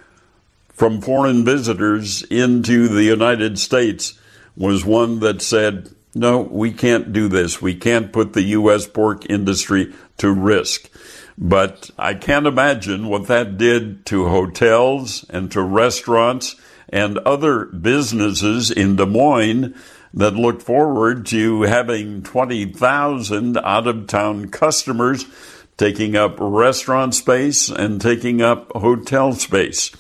from 0.74 1.00
foreign 1.00 1.46
visitors 1.46 2.24
into 2.24 2.90
the 2.90 3.04
United 3.04 3.58
States 3.58 4.20
was 4.58 4.84
one 4.84 5.20
that 5.22 5.42
said, 5.42 5.96
no, 6.14 6.40
we 6.40 6.72
can't 6.72 7.14
do 7.14 7.28
this. 7.28 7.62
We 7.62 7.76
can't 7.76 8.12
put 8.12 8.34
the 8.34 8.42
U.S. 8.42 8.88
pork 8.88 9.30
industry 9.30 9.94
to 10.18 10.32
risk. 10.32 10.90
But 11.38 11.90
I 11.98 12.14
can't 12.14 12.46
imagine 12.46 13.08
what 13.08 13.28
that 13.28 13.58
did 13.58 14.06
to 14.08 14.28
hotels 14.28 15.26
and 15.30 15.52
to 15.54 15.62
restaurants 15.62 16.56
and 16.90 17.18
other 17.20 17.66
businesses 17.66 18.70
in 18.70 18.98
Des 18.98 19.06
Moines 19.06 19.74
that 20.14 20.36
looked 20.36 20.62
forward 20.62 21.26
to 21.28 21.62
having 21.62 22.22
20,000 22.22 23.58
out 23.58 23.88
of 23.88 24.08
town 24.08 24.50
customers 24.50 25.26
taking 25.78 26.16
up 26.16 26.36
restaurant 26.40 27.16
space 27.16 27.70
and 27.70 28.02
taking 28.02 28.42
up 28.42 28.72
hotel 28.74 29.34
space. 29.34 29.92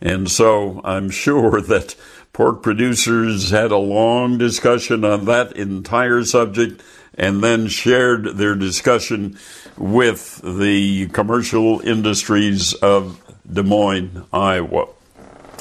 And 0.00 0.30
so 0.30 0.80
I'm 0.84 1.10
sure 1.24 1.60
that 1.62 1.96
pork 2.38 2.62
producers 2.62 3.50
had 3.50 3.72
a 3.72 3.76
long 3.76 4.38
discussion 4.38 5.04
on 5.04 5.24
that 5.24 5.50
entire 5.56 6.22
subject 6.22 6.80
and 7.14 7.42
then 7.42 7.66
shared 7.66 8.36
their 8.36 8.54
discussion 8.54 9.36
with 9.76 10.40
the 10.44 11.08
commercial 11.08 11.80
industries 11.80 12.74
of 12.74 13.20
Des 13.52 13.64
Moines, 13.64 14.24
Iowa. 14.32 14.86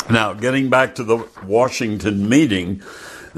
Now, 0.08 0.34
getting 0.34 0.70
back 0.70 0.94
to 0.96 1.04
the 1.04 1.28
Washington 1.44 2.30
meeting, 2.30 2.84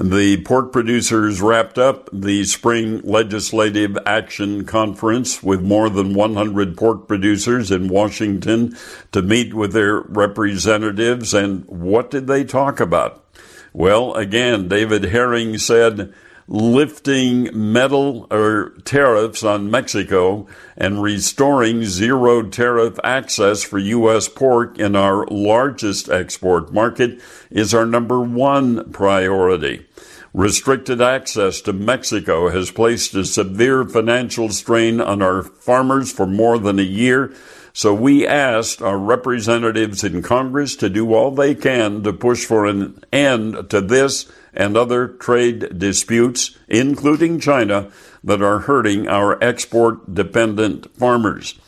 the 0.01 0.41
pork 0.43 0.71
producers 0.71 1.41
wrapped 1.41 1.77
up 1.77 2.09
the 2.13 2.45
spring 2.45 3.01
legislative 3.01 3.97
action 4.05 4.63
conference 4.63 5.43
with 5.43 5.61
more 5.61 5.89
than 5.89 6.13
100 6.13 6.77
pork 6.77 7.05
producers 7.05 7.69
in 7.69 7.89
Washington 7.89 8.77
to 9.11 9.21
meet 9.21 9.53
with 9.53 9.73
their 9.73 9.99
representatives. 9.99 11.33
And 11.33 11.65
what 11.65 12.09
did 12.11 12.27
they 12.27 12.45
talk 12.45 12.79
about? 12.79 13.25
Well, 13.73 14.13
again, 14.13 14.69
David 14.69 15.03
Herring 15.03 15.57
said 15.57 16.13
lifting 16.47 17.47
metal 17.53 18.25
or 18.31 18.71
tariffs 18.83 19.43
on 19.43 19.69
Mexico 19.69 20.47
and 20.75 21.03
restoring 21.03 21.83
zero 21.83 22.41
tariff 22.41 22.97
access 23.03 23.63
for 23.63 23.77
U.S. 23.77 24.27
pork 24.27 24.79
in 24.79 24.95
our 24.95 25.27
largest 25.27 26.09
export 26.09 26.73
market 26.73 27.21
is 27.51 27.73
our 27.73 27.85
number 27.85 28.19
one 28.19 28.91
priority. 28.91 29.85
Restricted 30.33 31.01
access 31.01 31.59
to 31.61 31.73
Mexico 31.73 32.49
has 32.49 32.69
placed 32.69 33.15
a 33.15 33.25
severe 33.25 33.83
financial 33.83 34.49
strain 34.49 35.01
on 35.01 35.23
our 35.23 35.41
farmers 35.41 36.11
for 36.11 36.27
more 36.27 36.59
than 36.59 36.77
a 36.77 36.83
year. 36.83 37.33
So 37.73 37.95
we 37.95 38.27
asked 38.27 38.81
our 38.81 38.97
representatives 38.97 40.03
in 40.03 40.21
Congress 40.21 40.75
to 40.77 40.89
do 40.89 41.13
all 41.13 41.31
they 41.31 41.55
can 41.55 42.03
to 42.03 42.13
push 42.13 42.45
for 42.45 42.67
an 42.67 43.03
end 43.11 43.69
to 43.71 43.81
this 43.81 44.31
and 44.53 44.77
other 44.77 45.07
trade 45.07 45.79
disputes, 45.79 46.57
including 46.67 47.39
China, 47.39 47.89
that 48.23 48.41
are 48.41 48.59
hurting 48.59 49.07
our 49.07 49.43
export 49.43 50.13
dependent 50.13 50.93
farmers. 50.95 51.59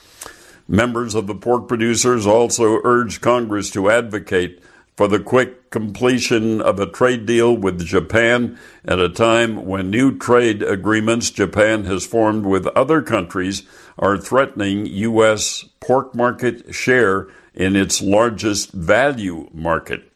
Members 0.67 1.15
of 1.15 1.25
the 1.27 1.35
pork 1.35 1.67
producers 1.67 2.27
also 2.27 2.79
urged 2.83 3.21
Congress 3.21 3.71
to 3.71 3.89
advocate 3.89 4.61
for 4.95 5.07
the 5.07 5.19
quick 5.19 5.69
completion 5.71 6.61
of 6.61 6.79
a 6.79 6.85
trade 6.85 7.25
deal 7.25 7.55
with 7.55 7.85
Japan 7.85 8.59
at 8.85 8.99
a 8.99 9.09
time 9.09 9.65
when 9.65 9.89
new 9.89 10.17
trade 10.17 10.61
agreements 10.61 11.31
Japan 11.31 11.85
has 11.85 12.05
formed 12.05 12.45
with 12.45 12.67
other 12.67 13.01
countries 13.01 13.63
are 13.97 14.17
threatening 14.17 14.85
U.S. 14.85 15.65
pork 15.79 16.13
market 16.13 16.75
share 16.75 17.27
in 17.53 17.75
its 17.75 18.01
largest 18.01 18.71
value 18.71 19.49
market. 19.53 20.11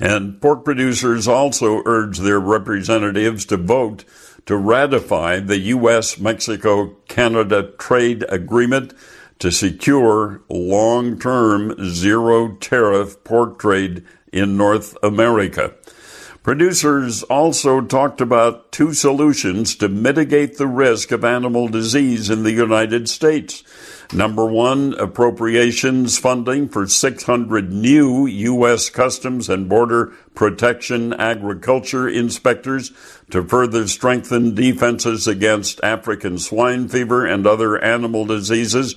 And 0.00 0.40
pork 0.40 0.64
producers 0.64 1.26
also 1.26 1.82
urge 1.84 2.18
their 2.18 2.40
representatives 2.40 3.44
to 3.46 3.56
vote 3.56 4.04
to 4.46 4.56
ratify 4.56 5.40
the 5.40 5.58
U.S. 5.58 6.18
Mexico 6.18 6.96
Canada 7.08 7.72
trade 7.78 8.24
agreement 8.28 8.94
to 9.38 9.50
secure 9.52 10.42
long 10.48 11.18
term 11.18 11.74
zero 11.92 12.56
tariff 12.56 13.22
pork 13.24 13.58
trade 13.58 14.04
in 14.32 14.56
North 14.56 14.96
America. 15.02 15.74
Producers 16.42 17.22
also 17.24 17.80
talked 17.80 18.20
about 18.20 18.72
two 18.72 18.94
solutions 18.94 19.76
to 19.76 19.88
mitigate 19.88 20.56
the 20.56 20.66
risk 20.66 21.12
of 21.12 21.24
animal 21.24 21.68
disease 21.68 22.30
in 22.30 22.42
the 22.42 22.52
United 22.52 23.08
States. 23.08 23.62
Number 24.12 24.46
one, 24.46 24.94
appropriations 24.94 26.16
funding 26.18 26.70
for 26.70 26.86
600 26.86 27.70
new 27.70 28.24
U.S. 28.24 28.88
Customs 28.88 29.50
and 29.50 29.68
Border 29.68 30.14
Protection 30.34 31.12
agriculture 31.12 32.08
inspectors 32.08 32.90
to 33.30 33.42
further 33.42 33.86
strengthen 33.86 34.54
defenses 34.54 35.26
against 35.26 35.84
African 35.84 36.38
swine 36.38 36.88
fever 36.88 37.26
and 37.26 37.46
other 37.46 37.76
animal 37.84 38.24
diseases, 38.24 38.94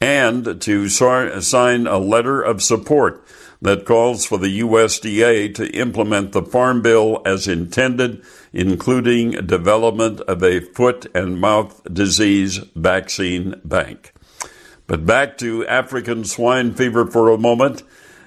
and 0.00 0.60
to 0.62 0.88
sign 0.88 1.86
a 1.88 1.98
letter 1.98 2.40
of 2.40 2.62
support 2.62 3.26
that 3.62 3.84
calls 3.84 4.24
for 4.24 4.38
the 4.38 4.60
USDA 4.60 5.54
to 5.56 5.70
implement 5.76 6.30
the 6.30 6.42
Farm 6.42 6.82
Bill 6.82 7.20
as 7.26 7.48
intended, 7.48 8.22
including 8.52 9.32
development 9.44 10.20
of 10.22 10.44
a 10.44 10.60
foot 10.60 11.06
and 11.16 11.40
mouth 11.40 11.82
disease 11.92 12.58
vaccine 12.76 13.60
bank. 13.64 14.12
But 14.92 15.06
back 15.06 15.38
to 15.38 15.66
African 15.66 16.22
swine 16.26 16.74
fever 16.74 17.06
for 17.06 17.30
a 17.30 17.38
moment. 17.38 17.82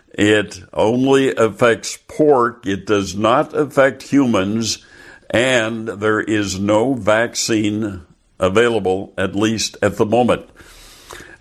It 0.09 0.63
only 0.73 1.31
affects 1.35 1.99
pork. 2.07 2.65
It 2.65 2.87
does 2.87 3.15
not 3.15 3.53
affect 3.55 4.01
humans, 4.01 4.83
and 5.29 5.87
there 5.87 6.19
is 6.19 6.59
no 6.59 6.95
vaccine 6.95 8.01
available, 8.39 9.13
at 9.15 9.35
least 9.35 9.77
at 9.83 9.97
the 9.97 10.07
moment. 10.07 10.49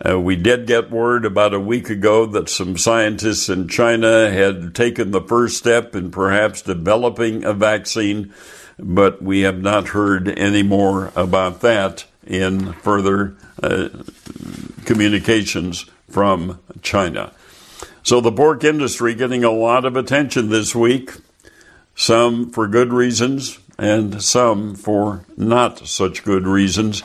Uh, 0.06 0.20
we 0.20 0.36
did 0.36 0.66
get 0.66 0.90
word 0.90 1.24
about 1.24 1.54
a 1.54 1.58
week 1.58 1.88
ago 1.88 2.26
that 2.26 2.50
some 2.50 2.76
scientists 2.76 3.48
in 3.48 3.66
China 3.68 4.30
had 4.30 4.74
taken 4.74 5.10
the 5.10 5.22
first 5.22 5.56
step 5.56 5.96
in 5.96 6.10
perhaps 6.10 6.60
developing 6.60 7.44
a 7.44 7.54
vaccine, 7.54 8.30
but 8.78 9.22
we 9.22 9.40
have 9.40 9.62
not 9.62 9.88
heard 9.88 10.28
any 10.38 10.62
more 10.62 11.10
about 11.16 11.62
that 11.62 12.04
in 12.26 12.72
further 12.74 13.36
uh, 13.62 13.88
communications 14.84 15.86
from 16.08 16.60
China. 16.82 17.32
So 18.02 18.20
the 18.20 18.32
pork 18.32 18.64
industry 18.64 19.14
getting 19.14 19.44
a 19.44 19.50
lot 19.50 19.84
of 19.84 19.96
attention 19.96 20.50
this 20.50 20.74
week, 20.74 21.12
some 21.94 22.50
for 22.50 22.68
good 22.68 22.92
reasons 22.92 23.58
and 23.78 24.22
some 24.22 24.74
for 24.74 25.24
not 25.36 25.86
such 25.88 26.24
good 26.24 26.46
reasons. 26.46 27.02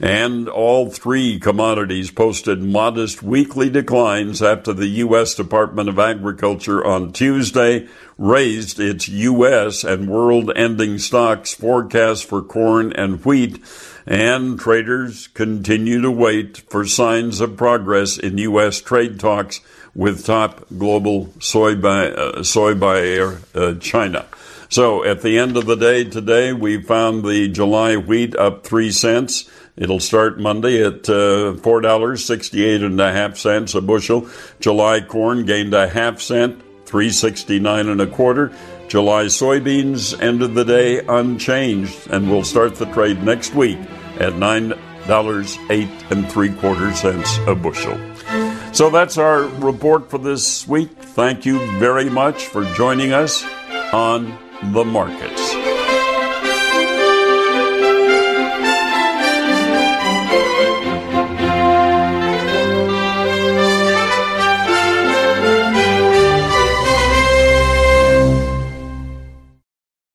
And 0.00 0.48
all 0.48 0.90
three 0.90 1.40
commodities 1.40 2.12
posted 2.12 2.62
modest 2.62 3.20
weekly 3.22 3.68
declines 3.68 4.40
after 4.40 4.72
the 4.72 4.86
U.S. 4.86 5.34
Department 5.34 5.88
of 5.88 5.98
Agriculture 5.98 6.84
on 6.84 7.12
Tuesday 7.12 7.88
raised 8.16 8.78
its 8.78 9.08
U.S. 9.08 9.82
and 9.82 10.08
world 10.08 10.52
ending 10.54 10.98
stocks 10.98 11.52
forecast 11.52 12.26
for 12.26 12.42
corn 12.42 12.92
and 12.92 13.24
wheat. 13.24 13.60
And 14.06 14.58
traders 14.58 15.26
continue 15.28 16.00
to 16.00 16.10
wait 16.10 16.58
for 16.70 16.86
signs 16.86 17.40
of 17.40 17.56
progress 17.56 18.16
in 18.16 18.38
U.S. 18.38 18.80
trade 18.80 19.18
talks 19.18 19.60
with 19.94 20.24
top 20.24 20.64
global 20.78 21.32
soy, 21.40 21.74
buy, 21.74 22.10
uh, 22.12 22.44
soy 22.44 22.74
buyer 22.74 23.40
uh, 23.52 23.74
China. 23.74 24.26
So 24.70 25.02
at 25.02 25.22
the 25.22 25.38
end 25.38 25.56
of 25.56 25.66
the 25.66 25.76
day 25.76 26.04
today, 26.04 26.52
we 26.52 26.80
found 26.82 27.24
the 27.24 27.48
July 27.48 27.96
wheat 27.96 28.36
up 28.36 28.64
three 28.64 28.92
cents. 28.92 29.50
It'll 29.78 30.00
start 30.00 30.40
Monday 30.40 30.84
at 30.84 31.08
uh, 31.08 31.54
four 31.54 31.80
dollars 31.80 32.24
sixty-eight 32.24 32.82
and 32.82 33.00
a 33.00 33.12
half 33.12 33.38
cents 33.38 33.74
a 33.74 33.80
bushel. 33.80 34.28
July 34.58 35.00
corn 35.00 35.46
gained 35.46 35.72
a 35.72 35.88
half 35.88 36.20
cent, 36.20 36.60
three 36.84 37.10
sixty-nine 37.10 37.88
and 37.88 38.00
a 38.00 38.06
quarter. 38.06 38.52
July 38.88 39.26
soybeans 39.26 40.20
ended 40.20 40.54
the 40.54 40.64
day 40.64 41.00
unchanged, 41.06 42.10
and 42.10 42.28
we'll 42.28 42.42
start 42.42 42.74
the 42.74 42.86
trade 42.86 43.22
next 43.22 43.54
week 43.54 43.78
at 44.18 44.34
nine 44.34 44.72
dollars 45.06 45.56
eight 45.70 45.88
and 46.10 46.28
three 46.28 46.52
quarter 46.54 46.92
cents 46.92 47.38
a 47.46 47.54
bushel. 47.54 47.96
So 48.72 48.90
that's 48.90 49.16
our 49.16 49.42
report 49.42 50.10
for 50.10 50.18
this 50.18 50.66
week. 50.66 50.90
Thank 50.90 51.46
you 51.46 51.58
very 51.78 52.10
much 52.10 52.46
for 52.46 52.64
joining 52.74 53.12
us 53.12 53.44
on 53.92 54.36
the 54.72 54.84
market. 54.84 55.67